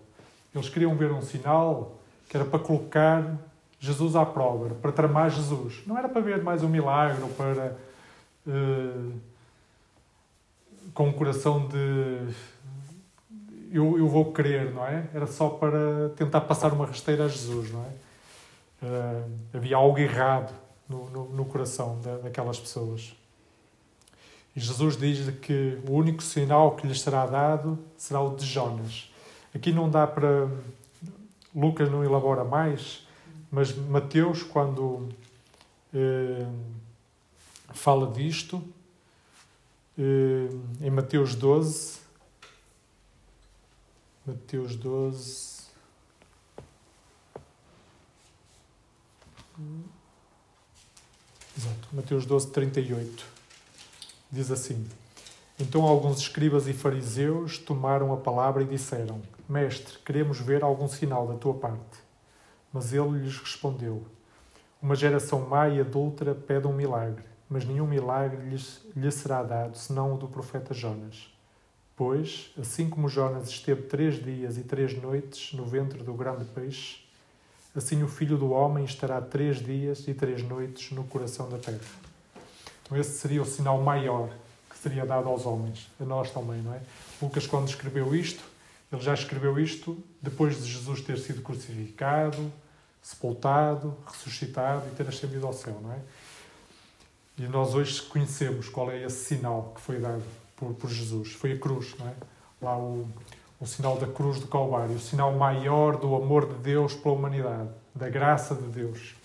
[0.53, 1.97] Eles queriam ver um sinal
[2.29, 3.37] que era para colocar
[3.79, 5.81] Jesus à prova, para tramar Jesus.
[5.85, 7.77] Não era para ver mais um milagre ou para.
[8.47, 9.11] eh,
[10.93, 12.33] com um coração de.
[13.71, 15.07] Eu, eu vou crer, não é?
[15.13, 18.06] Era só para tentar passar uma rasteira a Jesus, não é?
[18.81, 20.53] Eh, havia algo errado
[20.87, 23.15] no, no, no coração da, daquelas pessoas.
[24.55, 29.11] E Jesus diz que o único sinal que lhes será dado será o de Jonas.
[29.53, 30.49] Aqui não dá para.
[31.55, 33.07] Lucas não elabora mais,
[33.49, 35.09] mas Mateus, quando
[35.93, 36.45] eh,
[37.69, 38.63] fala disto,
[39.97, 40.49] eh,
[40.81, 41.99] em Mateus 12,
[44.25, 45.56] Mateus 12.
[51.57, 53.25] Exato, Mateus 12, 38.
[54.31, 54.87] Diz assim:
[55.59, 61.27] Então alguns escribas e fariseus tomaram a palavra e disseram: Mestre, queremos ver algum sinal
[61.27, 61.97] da tua parte.
[62.71, 64.05] Mas ele lhes respondeu:
[64.79, 69.75] Uma geração má e adúltera pede um milagre, mas nenhum milagre lhes, lhe será dado,
[69.75, 71.33] senão o do profeta Jonas.
[71.95, 77.06] Pois, assim como Jonas esteve três dias e três noites no ventre do grande peixe,
[77.77, 81.79] assim o Filho do Homem estará três dias e três noites no coração da terra.
[82.83, 84.29] Então, esse seria o sinal maior
[84.69, 86.81] que seria dado aos homens, a nós também, não é?
[87.21, 88.43] Lucas, quando escreveu isto,
[88.91, 92.51] ele já escreveu isto depois de Jesus ter sido crucificado,
[93.01, 95.99] sepultado, ressuscitado e ter ascendido ao céu, não é?
[97.37, 100.23] E nós hoje conhecemos qual é esse sinal que foi dado
[100.55, 101.33] por, por Jesus.
[101.33, 102.13] Foi a cruz, não é?
[102.61, 103.07] Lá o,
[103.59, 107.69] o sinal da cruz do Calvário, o sinal maior do amor de Deus pela humanidade,
[107.93, 109.15] da graça de Deus.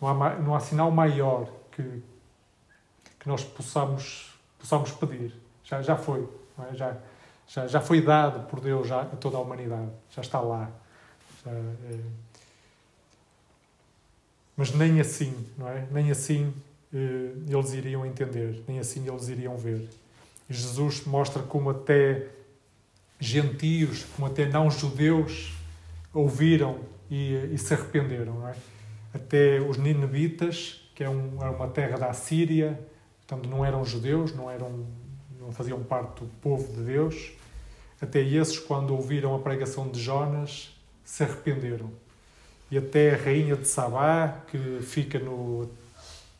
[0.00, 1.82] Não há, não há sinal maior que,
[3.18, 5.34] que nós possamos, possamos pedir.
[5.64, 6.28] Já, já foi,
[6.70, 6.74] é?
[6.74, 6.96] já,
[7.46, 9.90] já, já foi dado por Deus já, a toda a humanidade.
[10.10, 10.70] Já está lá.
[11.44, 12.00] Já, é...
[14.56, 15.86] Mas nem assim, não é?
[15.90, 16.54] Nem assim
[16.92, 19.88] eh, eles iriam entender, nem assim eles iriam ver.
[20.48, 22.26] Jesus mostra como até
[23.20, 25.52] gentios, como até não-judeus,
[26.12, 26.80] ouviram
[27.10, 28.48] e, e, se arrependeram.
[28.48, 28.54] É?
[29.14, 32.80] Até os ninivitas, que é um, era uma terra da Síria,
[33.18, 34.86] portanto não eram judeus, não, eram,
[35.38, 37.32] não faziam parte do povo de Deus,
[38.00, 41.90] até esses, quando ouviram a pregação de Jonas, se arrependeram.
[42.70, 45.68] E até a rainha de Sabá, que fica no,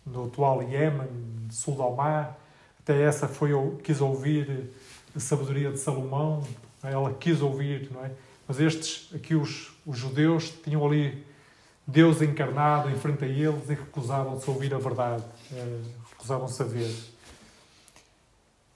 [0.06, 1.08] no atual Iémen,
[1.50, 2.38] sul do mar,
[2.78, 3.50] até essa foi,
[3.82, 4.70] quis ouvir
[5.14, 6.42] a sabedoria de Salomão,
[6.82, 6.92] é?
[6.92, 8.10] ela quis ouvir, não é?
[8.46, 11.24] Mas estes, aqui os, os judeus, tinham ali
[11.86, 16.64] Deus encarnado em frente a eles e recusavam-se a ouvir a verdade, eh, recusavam-se a
[16.64, 16.94] ver.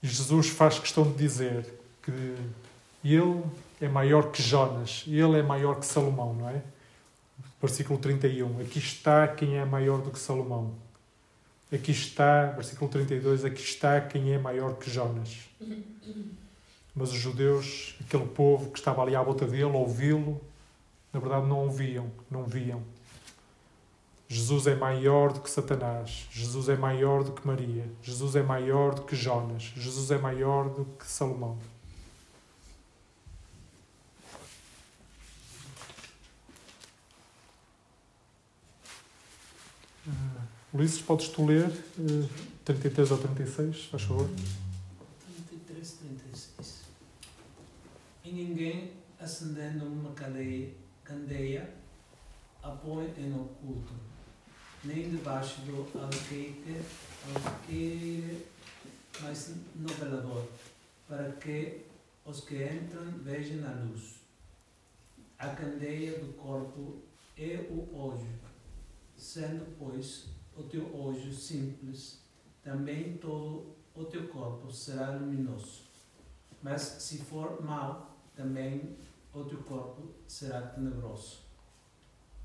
[0.02, 1.66] E Jesus faz questão de dizer
[2.02, 2.36] que
[3.04, 3.42] ele
[3.80, 6.62] é maior que Jonas, ele é maior que Salomão, não é?
[7.60, 8.60] Versículo 31.
[8.60, 10.74] Aqui está quem é maior do que Salomão.
[11.72, 15.48] Aqui está, versículo 32, aqui está quem é maior que Jonas.
[16.94, 20.40] Mas os judeus, aquele povo que estava ali à volta dele, ouvi-lo,
[21.12, 22.82] na verdade não ouviam, não viam.
[24.28, 28.94] Jesus é maior do que Satanás, Jesus é maior do que Maria, Jesus é maior
[28.94, 31.58] do que Jonas, Jesus é maior do que Salomão.
[40.06, 40.12] Uh,
[40.72, 42.28] Ulisses, podes tu ler uh,
[42.64, 44.28] 33 ou 36, faz favor?
[48.23, 51.72] e ninguém acendendo uma cadeia, candeia
[52.62, 53.94] a põe em oculto,
[54.82, 56.82] nem debaixo do alqueire,
[57.34, 58.46] alqueire
[59.20, 60.48] mas no velador,
[61.06, 61.86] para que
[62.24, 64.16] os que entram vejam a luz.
[65.38, 67.02] A candeia do corpo
[67.36, 68.26] é o olho,
[69.16, 72.20] sendo, pois, o teu olho simples,
[72.62, 75.82] também todo o teu corpo será luminoso.
[76.62, 78.96] Mas se for mau, também
[79.32, 81.42] outro corpo será tenebroso.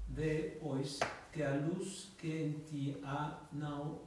[0.08, 1.00] Vê, pois,
[1.32, 4.00] que a luz que em ti há não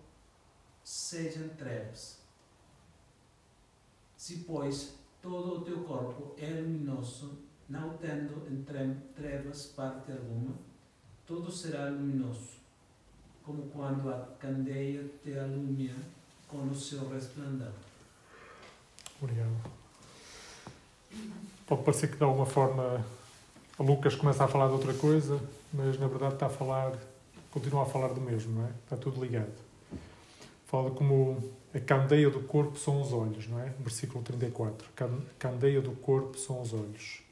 [0.82, 2.20] sejam trevas.
[4.16, 8.62] Se, pois, todo o teu corpo é luminoso, não tendo em
[9.14, 10.54] trevas parte alguma,
[11.26, 12.60] tudo será luminoso,
[13.44, 15.94] como quando a candeia te alumia
[16.48, 17.72] com o seu resplendor.
[19.20, 19.82] Obrigado
[21.72, 23.02] pode parecer que de alguma forma
[23.78, 25.40] Lucas começa a falar de outra coisa,
[25.72, 26.92] mas na verdade está a falar,
[27.50, 28.70] continua a falar do mesmo, não é?
[28.84, 29.52] Está tudo ligado.
[30.66, 33.72] Fala como a candeia do corpo são os olhos, não é?
[33.80, 34.86] Versículo 34.
[34.86, 35.08] A
[35.38, 37.22] candeia do corpo são os olhos.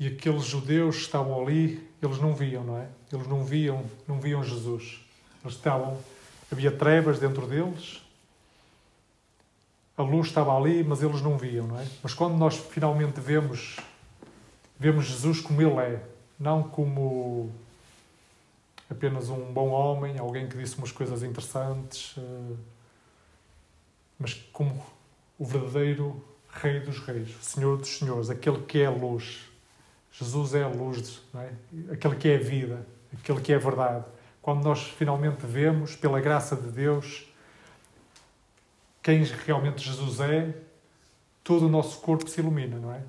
[0.00, 2.88] E aqueles judeus que estavam ali, eles não viam, não é?
[3.12, 5.00] Eles não viam, não viam Jesus.
[5.44, 5.96] Eles estavam,
[6.50, 8.02] havia trevas dentro deles,
[9.98, 11.84] a luz estava ali, mas eles não viam, não é?
[12.02, 13.76] Mas quando nós finalmente vemos,
[14.78, 16.02] vemos Jesus como Ele é,
[16.38, 17.52] não como
[18.88, 22.56] apenas um bom homem, alguém que disse umas coisas interessantes, eh,
[24.20, 24.80] mas como
[25.36, 29.46] o verdadeiro Rei dos Reis, o Senhor dos Senhores, aquele que é a luz.
[30.12, 31.52] Jesus é a luz, não é?
[31.92, 34.04] aquele que é a vida, aquele que é a verdade.
[34.40, 37.27] Quando nós finalmente vemos, pela graça de Deus,
[39.08, 40.54] quem realmente Jesus é,
[41.42, 43.00] todo o nosso corpo se ilumina, não é?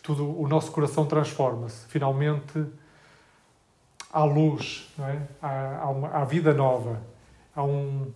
[0.00, 1.84] Todo o nosso coração transforma-se.
[1.88, 2.64] Finalmente
[4.12, 5.20] há luz, não é?
[5.42, 7.02] Há, há, uma, há vida nova.
[7.56, 8.12] Há um,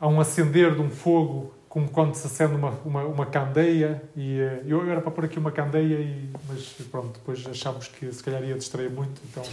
[0.00, 4.02] há um acender de um fogo, como quando se acende uma, uma, uma candeia.
[4.16, 8.12] E, eh, eu era para pôr aqui uma candeia, e, mas pronto, depois achámos que
[8.12, 9.44] se calhar ia distrair muito, então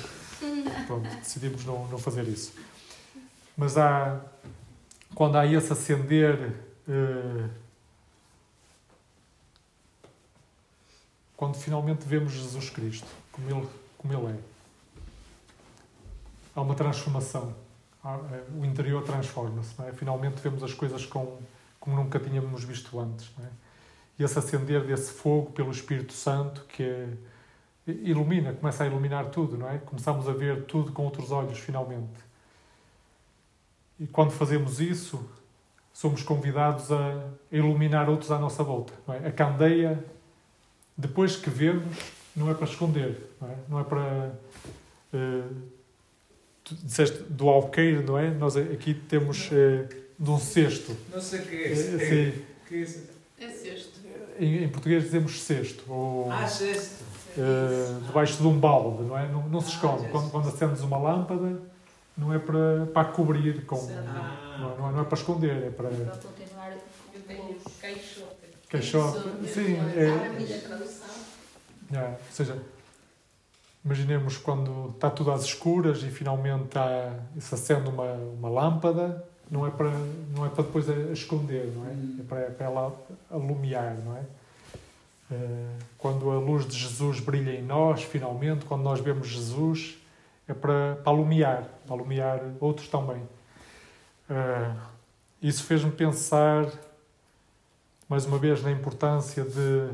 [0.88, 2.56] pronto, decidimos não, não fazer isso.
[3.56, 4.20] Mas há
[5.16, 6.56] quando há esse acender,
[6.88, 7.50] eh,
[11.36, 14.40] quando finalmente vemos Jesus Cristo, como Ele, como ele é.
[16.56, 17.54] Há uma transformação.
[18.04, 19.82] Eh, o interior transforma-se.
[19.84, 19.92] É?
[19.94, 21.38] Finalmente vemos as coisas com,
[21.80, 23.32] como nunca tínhamos visto antes.
[23.40, 23.48] É?
[24.20, 27.08] E esse acender desse fogo pelo Espírito Santo que é,
[27.88, 29.78] ilumina, começa a iluminar tudo, não é?
[29.80, 32.29] Começamos a ver tudo com outros olhos, finalmente.
[34.00, 35.30] E quando fazemos isso,
[35.94, 38.94] somos convidados a iluminar outros à nossa volta.
[39.10, 39.28] É?
[39.28, 40.04] A candeia,
[40.96, 41.98] depois que vemos,
[42.36, 44.34] não é para esconder, não é, não é para.
[45.14, 45.56] Uh,
[46.64, 48.30] tu disseste do alqueiro, não é?
[48.30, 50.96] Nós aqui temos uh, de um cesto.
[51.12, 51.96] Não sei o que é isso.
[51.96, 52.42] Uh, sim.
[52.70, 53.04] Que é, isso?
[53.40, 54.00] é cesto.
[54.40, 55.84] Em, em, português dizemos cesto.
[55.92, 57.04] Ou, ah, cesto.
[57.36, 59.28] Uh, debaixo de um balde, não é?
[59.28, 60.06] Não, não se esconde.
[60.06, 61.60] Ah, quando, quando acendes uma lâmpada,
[62.20, 63.78] não é para, para cobrir com.
[63.78, 64.58] Ah.
[64.60, 65.90] Não, não, é, para esconder, é para.
[65.90, 66.74] Para continuar
[67.26, 68.28] com queixote.
[68.70, 69.20] Queixote.
[69.48, 70.06] Sim, é.
[71.96, 72.10] é.
[72.10, 72.62] Ou seja,
[73.84, 79.66] imaginemos quando está tudo às escuras e finalmente há, se acende uma, uma lâmpada, não
[79.66, 79.90] é para
[80.36, 81.92] não é para depois a, esconder, não é?
[81.92, 82.18] Hum.
[82.20, 82.94] É para, é para ela
[83.32, 84.24] alumiar, não é?
[85.32, 89.99] Eh, quando a luz de Jesus brilha em nós, finalmente, quando nós vemos Jesus,
[90.50, 93.22] é para, para alumiar, para alumiar outros também.
[94.30, 94.76] Uh,
[95.42, 96.66] isso fez-me pensar,
[98.08, 99.94] mais uma vez, na importância de,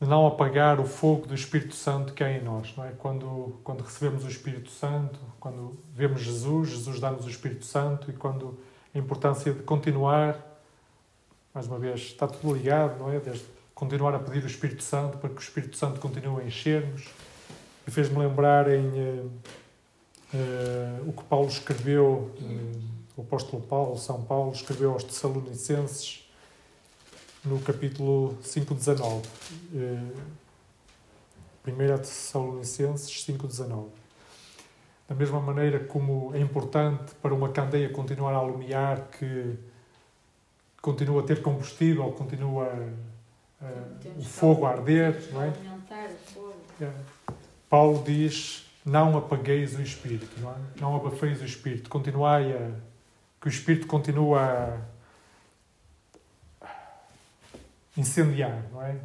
[0.00, 2.72] de, não apagar o fogo do Espírito Santo que há em nós.
[2.76, 2.92] Não é?
[2.92, 8.14] quando, quando recebemos o Espírito Santo, quando vemos Jesus, Jesus dá-nos o Espírito Santo e
[8.14, 8.58] quando
[8.94, 10.38] a importância de continuar,
[11.52, 13.18] mais uma vez, está tudo ligado, não é?
[13.18, 17.08] Desde continuar a pedir o Espírito Santo para que o Espírito Santo continue a encher-nos.
[17.86, 19.30] E fez-me lembrar em uh,
[20.34, 22.30] uh, o que Paulo escreveu.
[22.40, 26.26] Uh, o apóstolo Paulo, São Paulo, escreveu aos Tessalonicenses
[27.44, 29.26] no capítulo 5,19.
[31.66, 33.88] 1 eh, Tessalonicenses 5,19.
[35.08, 39.58] Da mesma maneira como é importante para uma candeia continuar a alumiar, que
[40.80, 42.72] continua a ter combustível, continua
[43.60, 45.52] uh, o fogo a arder, não é?
[46.80, 46.92] é?
[47.72, 50.56] Paulo diz: não apagueis o espírito, não, é?
[50.78, 52.70] não abafeis o espírito, continuai a
[53.40, 54.42] que o Espírito continua
[56.60, 56.68] a
[57.96, 59.00] incendiar, não é?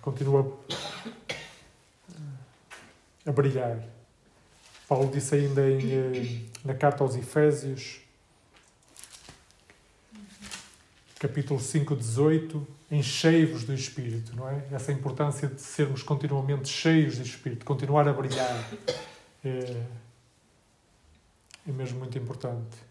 [0.00, 0.56] continua
[3.26, 3.82] a brilhar.
[4.88, 8.00] Paulo disse ainda em, eh, na carta aos Efésios,
[11.18, 14.64] capítulo 5, 18, enchei-vos do Espírito, não é?
[14.72, 18.64] Essa importância de sermos continuamente cheios do Espírito, continuar a brilhar,
[19.44, 19.82] é,
[21.68, 22.88] é mesmo muito importante.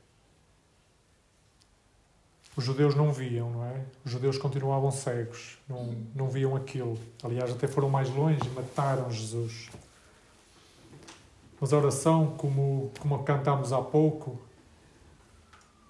[2.55, 3.85] Os judeus não viam, não é?
[4.03, 6.97] Os judeus continuavam cegos, não, não viam aquilo.
[7.23, 9.69] Aliás, até foram mais longe e mataram Jesus.
[11.59, 14.39] Mas a oração, como, como cantámos há pouco,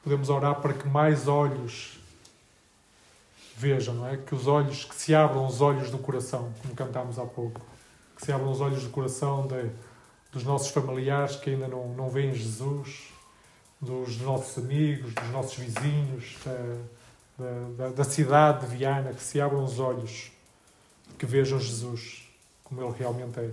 [0.03, 1.99] podemos orar para que mais olhos
[3.57, 4.17] vejam, não é?
[4.17, 7.59] Que os olhos, que se abram os olhos do coração, como cantámos há pouco.
[8.15, 9.71] Que se abram os olhos do coração de,
[10.31, 13.11] dos nossos familiares que ainda não, não veem Jesus,
[13.81, 16.37] dos nossos amigos, dos nossos vizinhos,
[17.37, 20.31] da, da, da cidade de Viana, que se abram os olhos,
[21.17, 22.27] que vejam Jesus
[22.67, 23.51] como ele realmente é.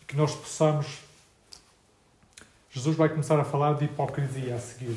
[0.00, 1.09] E que nós possamos.
[2.70, 4.96] Jesus vai começar a falar de hipocrisia a seguir.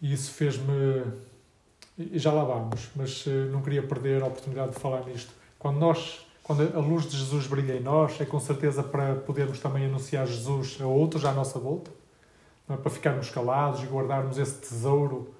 [0.00, 1.04] E isso fez-me.
[2.12, 5.32] Já lá vamos, mas eh, não queria perder a oportunidade de falar nisto.
[5.58, 9.58] Quando nós quando a luz de Jesus brilha em nós, é com certeza para podermos
[9.60, 11.90] também anunciar Jesus a outros à nossa volta,
[12.68, 15.34] não é para ficarmos calados e guardarmos esse tesouro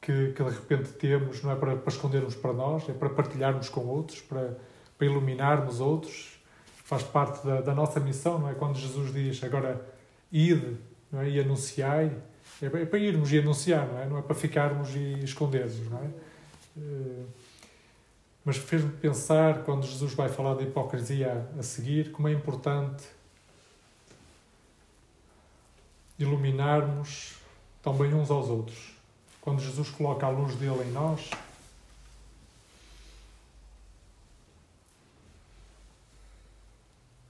[0.00, 3.68] que, que de repente temos, não é para, para escondermos para nós, é para partilharmos
[3.68, 4.58] com outros, para,
[4.98, 6.40] para iluminarmos outros.
[6.82, 8.54] Faz parte da, da nossa missão, não é?
[8.54, 9.80] Quando Jesus diz agora
[10.32, 10.76] ide
[11.12, 11.28] é?
[11.28, 12.16] e anunciai,
[12.62, 14.06] é para irmos e anunciar, não é?
[14.06, 16.10] Não é para ficarmos e escondermos, não é?
[16.76, 17.24] Eh,
[18.44, 23.04] mas fez-me pensar, quando Jesus vai falar da hipocrisia a seguir, como é importante
[26.18, 27.36] iluminarmos
[27.82, 28.94] também uns aos outros.
[29.40, 31.30] Quando Jesus coloca a luz dele em nós,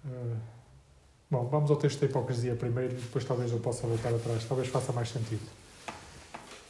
[0.04, 0.36] uh,
[1.30, 4.44] Bom, vamos ao texto da hipocrisia primeiro e depois talvez eu possa voltar atrás.
[4.44, 5.46] Talvez faça mais sentido.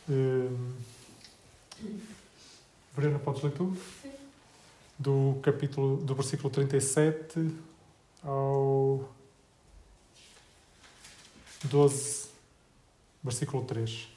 [0.09, 0.75] Uh,
[2.95, 3.75] Verena, podes ler tu?
[4.03, 4.21] Sim
[5.01, 7.57] do capítulo do versículo 37
[8.23, 9.09] ao
[11.65, 12.29] 12,
[13.25, 14.09] versículo 3.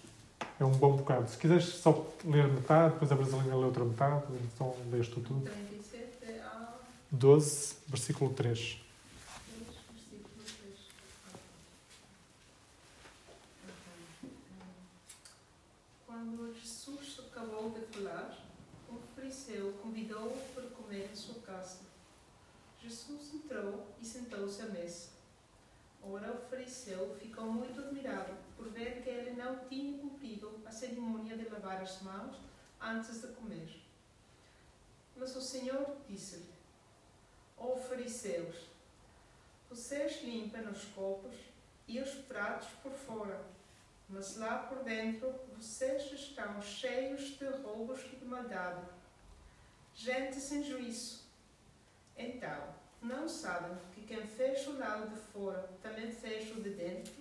[0.60, 1.30] é um bom bocado.
[1.30, 5.50] Se quiseres só ler metade, depois a Brasilina lê outra metade, então lês tu tudo.
[5.50, 6.74] 37 a
[7.10, 8.58] 12, versículo 3.
[8.58, 8.78] 3,
[9.94, 10.80] versículo 3.
[16.06, 18.44] Quando Jesus acabou de falar,
[18.94, 21.80] um fariseu convidou-o para comer em sua casa.
[24.00, 25.10] E sentou-se à mesa.
[26.02, 31.38] Ora, o fariseu ficou muito admirado por ver que ele não tinha cumprido a cerimônia
[31.38, 32.36] de lavar as mãos
[32.80, 33.82] antes de comer.
[35.16, 36.52] Mas o Senhor disse-lhe:
[37.58, 38.68] Ó fariseus,
[39.70, 41.36] vocês limpam os copos
[41.88, 43.46] e os pratos por fora,
[44.10, 48.86] mas lá por dentro vocês estão cheios de roubos e de maldade.
[49.96, 51.24] Gente sem juízo.
[52.18, 57.14] Então, não sabem que quem fez o lado de fora também fez o de dentro?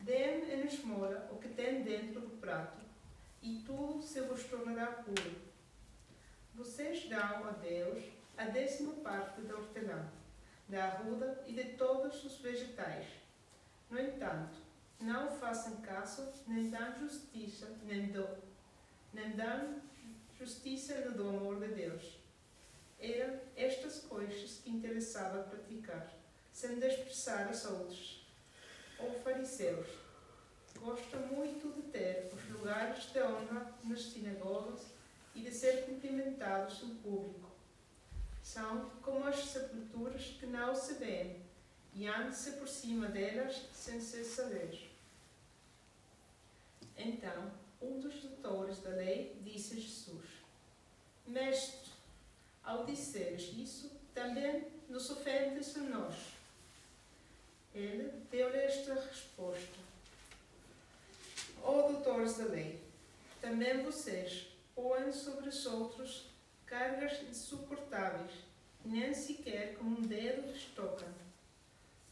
[0.00, 2.80] Dê-me em esmola o que tem dentro do prato,
[3.42, 5.36] e tudo se vos tornará puro.
[6.54, 8.04] Vocês dão a Deus
[8.36, 10.08] a décima parte da hortelã,
[10.68, 13.06] da arruda e de todos os vegetais.
[13.90, 14.58] No entanto,
[15.00, 18.26] não façam caso, nem dão justiça, nem, do,
[19.12, 19.80] nem dão
[20.38, 22.19] justiça do amor de Deus.
[23.00, 26.12] Eram estas coisas que interessava praticar,
[26.52, 28.20] sem desprezar as outras.
[28.98, 29.86] Ou fariseus,
[30.78, 34.86] gosta muito de ter os lugares de honra nas sinagogas
[35.34, 37.50] e de ser cumprimentados em público.
[38.42, 41.40] São como as sepulturas que não se veem
[41.94, 44.90] e anda-se por cima delas sem se saber.
[46.96, 50.26] Então, um dos doutores da lei disse a Jesus:
[51.26, 51.89] Mestre,
[52.62, 56.14] ao disseres isso, também nos ofendes a nós.
[57.74, 59.78] Ele deu-lhe esta resposta:
[61.62, 62.80] Ó doutores da lei,
[63.40, 66.26] também vocês põem sobre os outros
[66.66, 68.32] cargas insuportáveis,
[68.84, 71.08] nem sequer com um dedo lhes tocam.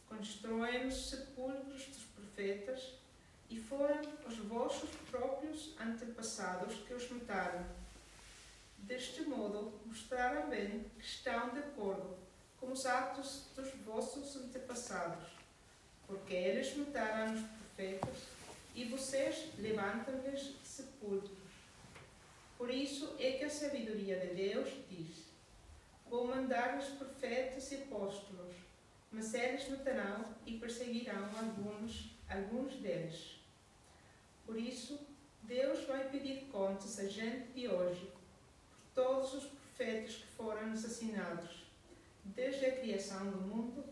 [0.07, 2.99] Constroem os sepulcros dos profetas,
[3.49, 7.65] e foram os vossos próprios antepassados que os mataram.
[8.83, 12.17] Deste modo, mostraram bem que estão de acordo
[12.59, 15.29] com os atos dos vossos antepassados,
[16.07, 18.17] porque eles mataram os profetas
[18.75, 21.37] e vocês levantam-lhes sepulcros.
[22.57, 25.25] Por isso é que a sabedoria de Deus diz:
[26.09, 28.55] Vou mandar os profetas e apóstolos,
[29.11, 33.39] mas eles matarão e perseguirão alguns, alguns deles.
[34.45, 34.99] Por isso,
[35.43, 38.11] Deus vai pedir contas a gente de hoje,
[38.99, 41.63] todos os profetas que foram assassinados,
[42.25, 43.85] desde a criação do mundo,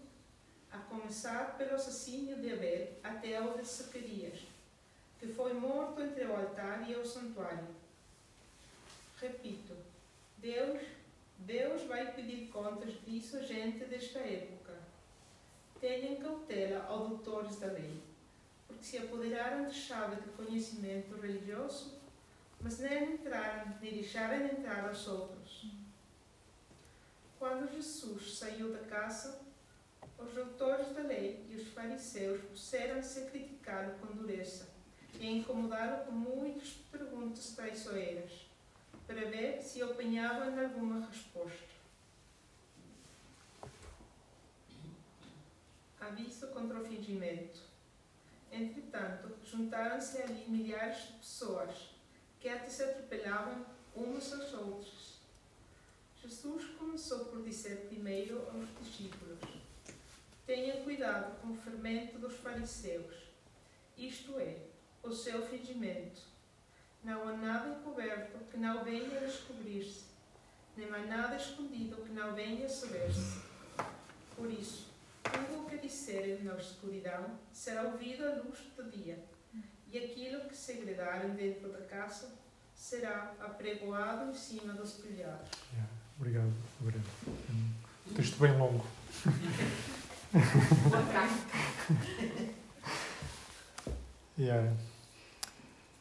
[0.69, 4.39] a começar pelo assassínio de Abel até o de Zacarias,
[5.17, 7.69] que foi morto entre o altar e o santuário.
[9.21, 9.73] Repito,
[10.39, 10.81] Deus,
[11.37, 14.73] Deus vai pedir contas disso a gente desta época.
[15.79, 18.01] Tenham cautela, ó doutores da lei,
[18.67, 21.96] porque se apoderaram de chave de conhecimento religioso,
[22.59, 25.65] mas nem entraram, nem deixaram entrar os outros.
[27.39, 29.39] Quando Jesus saiu da casa,
[30.17, 34.67] os doutores da lei e os fariseus puseram-se a criticá-lo com dureza
[35.19, 38.47] e a incomodá-lo com muitas perguntas traiçoeiras,
[39.05, 41.77] para ver se apanhavam alguma resposta.
[45.99, 47.59] Aviso contra o fingimento.
[48.51, 51.96] Entretanto, juntaram-se ali milhares de pessoas
[52.43, 53.65] até se atropelavam
[53.95, 55.17] umas às outras.
[56.23, 59.39] Jesus começou por dizer primeiro aos discípulos:
[60.45, 63.15] Tenham cuidado com o fermento dos fariseus,
[63.97, 64.57] isto é,
[65.03, 66.21] o seu fingimento.
[67.03, 70.05] Não há nada encoberto que não venha a descobrir-se,
[70.75, 73.41] nem há nada escondido que não venha a saber-se.
[74.35, 74.91] Por isso,
[75.23, 79.23] tudo o que disserem na escuridão será ouvido à luz do dia,
[79.91, 82.29] e aquilo que segredarem dentro da casa
[82.75, 85.49] será apregoado em cima dos telhados.
[85.73, 85.89] Yeah.
[86.19, 87.03] Obrigado, Gabriel.
[88.07, 88.85] Um texto bem longo.
[94.37, 94.73] yeah.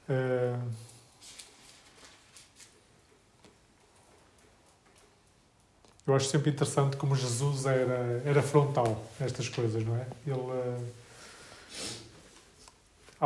[0.08, 0.72] Uh,
[6.06, 10.06] eu acho sempre interessante como Jesus era, era frontal nestas coisas, não é?
[10.26, 10.34] Ele.
[10.34, 10.86] Uh,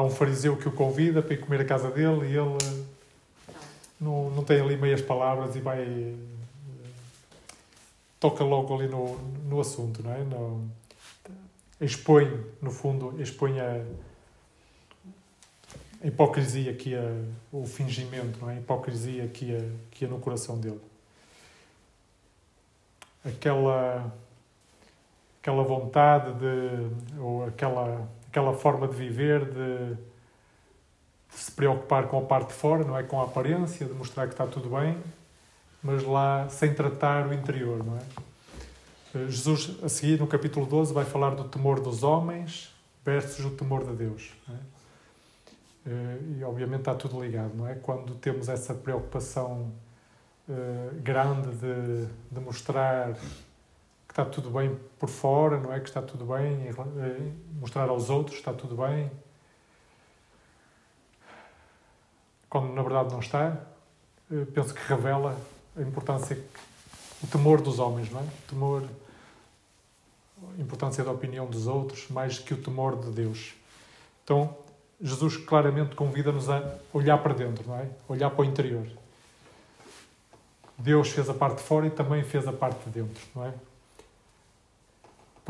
[0.00, 2.86] há um fariseu que o convida para ir comer a casa dele e ele uh,
[4.00, 6.16] não, não tem ali meias palavras e vai.
[8.18, 9.16] toca logo ali no,
[9.48, 10.18] no assunto, não é?
[10.24, 10.68] No,
[11.80, 13.84] expõe, no fundo, expõe a
[16.02, 17.14] a hipocrisia que ia,
[17.52, 18.54] o fingimento, não é?
[18.54, 20.80] a hipocrisia que ia, que ia no coração dele.
[23.22, 24.10] Aquela,
[25.42, 32.22] aquela vontade de, ou aquela, aquela forma de viver, de, de se preocupar com a
[32.22, 33.02] parte de fora, não é?
[33.02, 34.96] Com a aparência, de mostrar que está tudo bem,
[35.82, 39.28] mas lá sem tratar o interior, não é?
[39.28, 42.72] Jesus, a seguir, no capítulo 12, vai falar do temor dos homens
[43.04, 44.30] versus o temor de Deus.
[44.48, 45.90] É?
[45.90, 47.74] Eh, e obviamente está tudo ligado, não é?
[47.74, 49.72] Quando temos essa preocupação
[50.48, 53.16] eh, grande de, de mostrar
[54.20, 55.80] está tudo bem por fora, não é?
[55.80, 59.10] Que está tudo bem, eh, mostrar aos outros está tudo bem,
[62.48, 63.56] quando na verdade não está,
[64.52, 65.36] penso que revela
[65.76, 66.38] a importância,
[67.22, 68.24] o temor dos homens, não é?
[68.24, 68.84] O temor,
[70.58, 73.54] a importância da opinião dos outros, mais que o temor de Deus.
[74.24, 74.54] Então,
[75.00, 77.88] Jesus claramente convida-nos a olhar para dentro, não é?
[78.08, 78.86] Olhar para o interior.
[80.76, 83.54] Deus fez a parte de fora e também fez a parte de dentro, não é?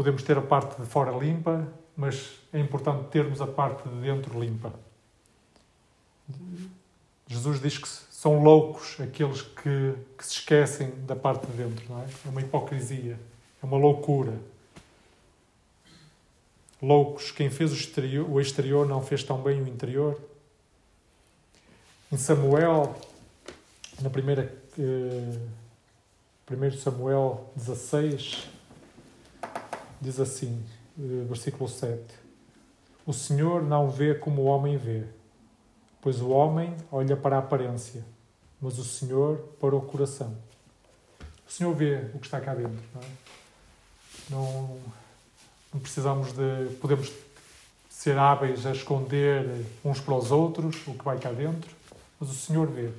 [0.00, 4.40] Podemos ter a parte de fora limpa, mas é importante termos a parte de dentro
[4.40, 4.72] limpa.
[7.26, 12.00] Jesus diz que são loucos aqueles que, que se esquecem da parte de dentro, não
[12.00, 12.06] é?
[12.24, 13.20] É uma hipocrisia,
[13.62, 14.32] é uma loucura
[16.80, 20.18] loucos, quem fez o exterior, o exterior não fez tão bem o interior.
[22.10, 22.98] Em Samuel,
[24.00, 25.38] na primeira, eh,
[26.50, 28.48] 1 Samuel 16,
[30.00, 30.62] diz assim,
[30.98, 32.02] eh, versículo 7:
[33.06, 35.04] O Senhor não vê como o homem vê,
[36.00, 38.04] pois o homem olha para a aparência,
[38.60, 40.36] mas o Senhor para o coração.
[41.48, 43.06] O Senhor vê o que está cá dentro, não é?
[44.30, 44.78] Não,
[45.74, 46.74] não precisamos de.
[46.80, 47.12] Podemos
[47.88, 51.70] ser hábeis a esconder uns para os outros o que vai cá dentro,
[52.18, 52.90] mas o Senhor vê.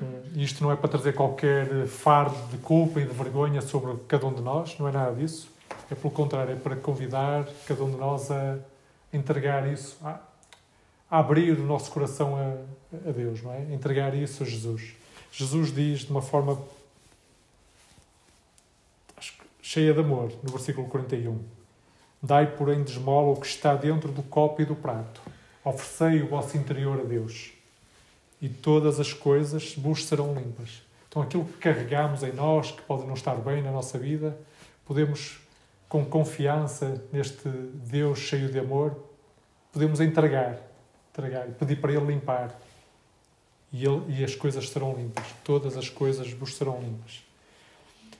[0.00, 4.26] Eh, isto não é para trazer qualquer fardo de culpa e de vergonha sobre cada
[4.26, 5.50] um de nós, não é nada disso.
[5.90, 8.58] É pelo contrário, é para convidar cada um de nós a
[9.12, 10.20] entregar isso, a,
[11.10, 13.72] abrir o nosso coração a, a Deus, não é?
[13.72, 14.94] Entregar isso a Jesus.
[15.30, 16.58] Jesus diz de uma forma
[19.60, 21.38] cheia de amor, no versículo 41.
[22.22, 25.20] Dai, porém, de esmola o que está dentro do copo e do prato.
[25.64, 27.52] Oferecei o vosso interior a Deus.
[28.42, 30.82] E todas as coisas vos serão limpas.
[31.08, 34.36] Então, aquilo que carregamos em nós, que pode não estar bem na nossa vida,
[34.84, 35.38] podemos,
[35.88, 38.96] com confiança neste Deus cheio de amor,
[39.72, 40.58] podemos entregar,
[41.10, 42.58] entregar pedir para Ele limpar.
[43.72, 45.24] E, ele, e as coisas serão limpas.
[45.44, 47.22] Todas as coisas vos serão limpas.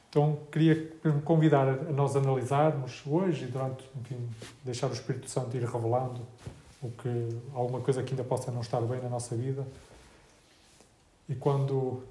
[0.08, 0.92] Então, queria
[1.24, 4.28] convidar a nós analisarmos hoje e durante, enfim,
[4.62, 6.20] deixar o Espírito Santo ir revelando
[6.82, 9.66] o que alguma coisa que ainda possa não estar bem na nossa vida.
[11.28, 12.02] E quando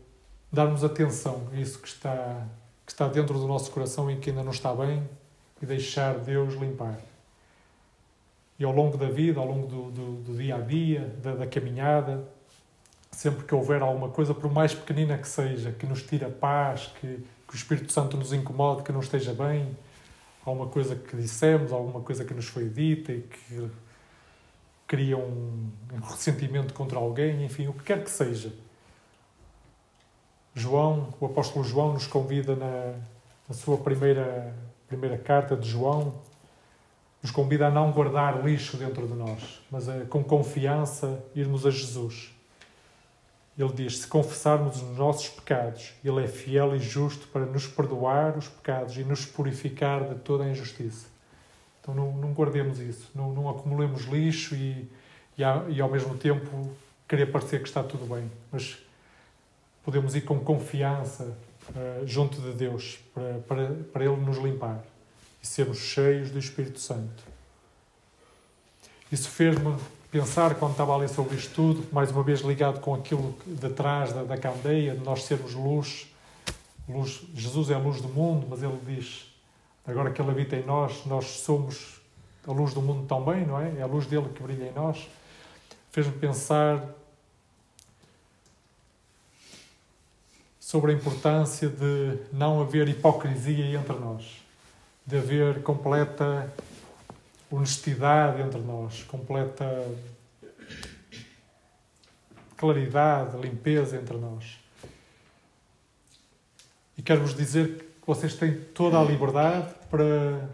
[0.51, 2.45] darmos atenção a isso que está
[2.85, 5.07] que está dentro do nosso coração e que ainda não está bem
[5.61, 6.99] e deixar Deus limpar.
[8.59, 11.47] E ao longo da vida, ao longo do, do, do dia a dia, da, da
[11.47, 12.27] caminhada,
[13.11, 17.23] sempre que houver alguma coisa, por mais pequenina que seja, que nos tira paz, que
[17.51, 19.77] que o Espírito Santo nos incomode, que não esteja bem,
[20.45, 23.69] alguma coisa que dissemos, alguma coisa que nos foi dita e que
[24.87, 25.69] cria um,
[26.01, 28.53] ressentimento contra alguém, enfim, o que quer que seja.
[30.53, 32.93] João, o apóstolo João nos convida na,
[33.47, 34.53] na sua primeira,
[34.87, 36.13] primeira carta de João,
[37.21, 41.69] nos convida a não guardar lixo dentro de nós, mas a, com confiança irmos a
[41.69, 42.31] Jesus
[43.57, 48.37] ele diz: se confessarmos os nossos pecados, Ele é fiel e justo para nos perdoar
[48.37, 51.07] os pecados e nos purificar de toda a injustiça.
[51.79, 54.87] Então não, não guardemos isso, não, não acumulemos lixo e,
[55.37, 56.71] e, ao mesmo tempo
[57.07, 58.29] querer parecer que está tudo bem.
[58.51, 58.77] Mas
[59.83, 61.37] podemos ir com confiança
[61.69, 64.83] uh, junto de Deus para, para, para Ele nos limpar
[65.41, 67.23] e sermos cheios do Espírito Santo.
[69.11, 69.75] Isso fez-me
[70.11, 73.69] pensar quando estava a ler sobre isto tudo, mais uma vez ligado com aquilo de
[73.69, 76.07] trás da, da candeia, de nós sermos luz.
[76.87, 77.23] luz.
[77.33, 79.25] Jesus é a luz do mundo, mas ele diz,
[79.85, 82.01] agora que ele habita em nós, nós somos
[82.47, 83.77] a luz do mundo também, não é?
[83.77, 85.09] É a luz dele que brilha em nós.
[85.91, 86.83] Fez-me pensar
[90.71, 94.41] sobre a importância de não haver hipocrisia entre nós,
[95.05, 96.49] de haver completa
[97.51, 99.65] honestidade entre nós, completa
[102.55, 104.61] claridade, limpeza entre nós.
[106.97, 110.49] E quero-vos dizer que vocês têm toda a liberdade para,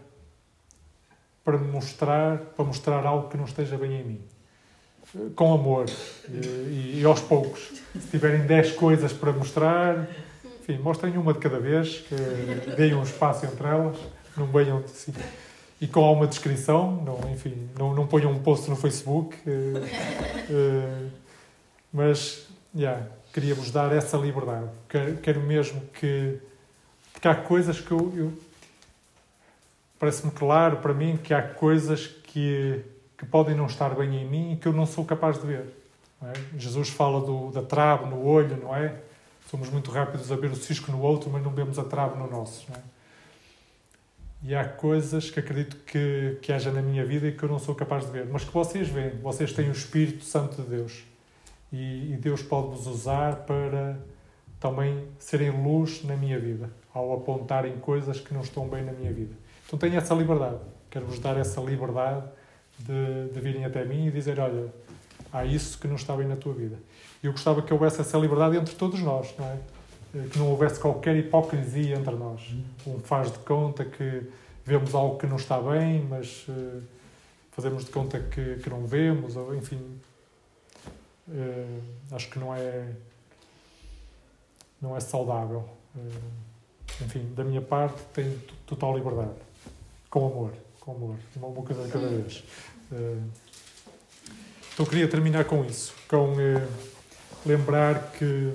[1.44, 4.37] para mostrar, para mostrar algo que não esteja bem em mim.
[5.34, 5.86] Com amor
[6.28, 7.72] e, e, aos poucos.
[7.94, 10.08] Se tiverem 10 coisas para mostrar,
[10.60, 12.14] enfim, mostrem uma de cada vez, que
[12.76, 13.96] deem um espaço entre elas,
[14.36, 15.12] não venham assim.
[15.80, 19.36] E com alguma descrição, não, enfim, não, não ponham um post no Facebook.
[19.46, 19.78] Uh,
[20.52, 21.10] uh,
[21.92, 24.68] mas, yeah, queria-vos dar essa liberdade.
[24.88, 26.38] Quero, quero mesmo que.
[27.12, 28.12] Porque há coisas que eu.
[28.16, 28.32] eu
[30.00, 32.84] Parece-me claro para mim que há coisas que
[33.18, 35.66] que podem não estar bem em mim e que eu não sou capaz de ver.
[36.22, 36.32] É?
[36.56, 38.94] Jesus fala do, da trave no olho, não é?
[39.50, 42.30] Somos muito rápidos a ver o cisco no outro, mas não vemos a trave no
[42.30, 42.66] nosso.
[42.72, 42.78] É?
[44.44, 47.58] E há coisas que acredito que, que haja na minha vida e que eu não
[47.58, 49.18] sou capaz de ver, mas que vocês veem.
[49.18, 51.04] Vocês têm o Espírito Santo de Deus.
[51.72, 53.98] E, e Deus pode vos usar para
[54.60, 59.12] também serem luz na minha vida, ao apontarem coisas que não estão bem na minha
[59.12, 59.34] vida.
[59.66, 60.58] Então tenho essa liberdade.
[60.88, 62.24] Quero-vos dar essa liberdade
[62.78, 64.72] de, de virem até mim e dizer: Olha,
[65.32, 66.76] há isso que não está bem na tua vida.
[67.22, 69.58] Eu gostava que houvesse essa liberdade entre todos nós, não é?
[70.14, 72.40] Eh, que não houvesse qualquer hipocrisia entre nós.
[72.86, 74.22] Um faz de conta que
[74.64, 76.82] vemos algo que não está bem, mas uh,
[77.52, 79.80] fazemos de conta que, que não vemos, ou enfim.
[81.26, 81.80] Uh,
[82.12, 82.92] acho que não é.
[84.80, 85.68] não é saudável.
[85.94, 89.36] Uh, enfim, da minha parte, tenho total liberdade.
[90.10, 90.52] Com amor.
[90.88, 91.16] Com amor.
[91.36, 92.42] Uma coisa de cada vez.
[92.90, 93.18] Eh,
[94.72, 96.66] então queria terminar com isso, com eh,
[97.44, 98.54] lembrar que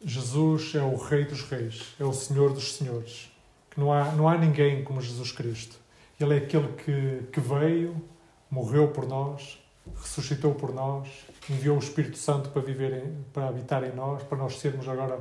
[0.00, 3.32] Jesus é o Rei dos Reis, é o Senhor dos Senhores,
[3.68, 5.76] que não há, não há ninguém como Jesus Cristo.
[6.20, 8.00] Ele é aquele que, que veio,
[8.48, 9.58] morreu por nós,
[9.96, 11.08] ressuscitou por nós,
[11.50, 15.18] enviou o Espírito Santo para viver, em, para habitar em nós, para nós sermos agora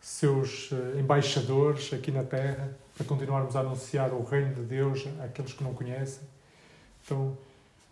[0.00, 5.52] seus eh, embaixadores aqui na Terra para continuarmos a anunciar o reino de Deus àqueles
[5.52, 6.22] que não conhecem.
[7.04, 7.36] Então,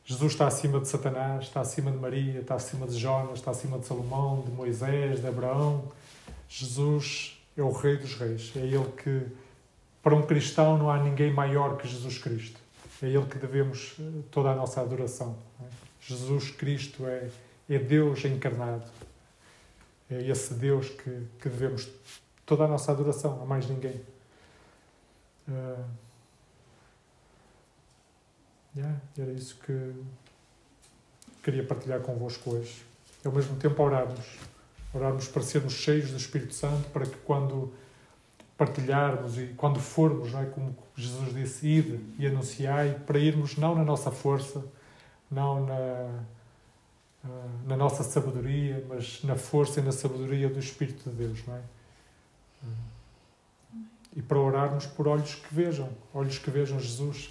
[0.04, 3.78] Jesus está acima de Satanás, está acima de Maria, está acima de Jonas, está acima
[3.78, 5.84] de Salomão, de Moisés, de Abraão.
[6.48, 8.52] Jesus é o Rei dos Reis.
[8.56, 9.26] É Ele que,
[10.02, 12.58] para um cristão, não há ninguém maior que Jesus Cristo.
[13.02, 15.36] É Ele que devemos eh, toda a nossa adoração.
[15.60, 15.64] É?
[16.00, 17.28] Jesus Cristo é,
[17.68, 18.84] é Deus encarnado.
[20.10, 21.88] É esse Deus que, que devemos
[22.44, 24.00] toda a nossa adoração, a mais ninguém.
[25.48, 25.84] Uh,
[28.76, 29.94] yeah, era isso que
[31.42, 32.84] queria partilhar convosco hoje.
[33.24, 34.38] E ao mesmo tempo orarmos.
[34.94, 37.72] Orarmos para sermos cheios do Espírito Santo, para que quando
[38.56, 40.46] partilharmos e quando formos, não é?
[40.46, 44.64] como Jesus disse, ide e anunciai, para irmos não na nossa força,
[45.30, 46.24] não na,
[47.24, 51.56] ah, na nossa sabedoria, mas na força e na sabedoria do Espírito de Deus, não
[51.56, 51.60] é?
[54.14, 57.30] E para orarmos por olhos que vejam, olhos que vejam Jesus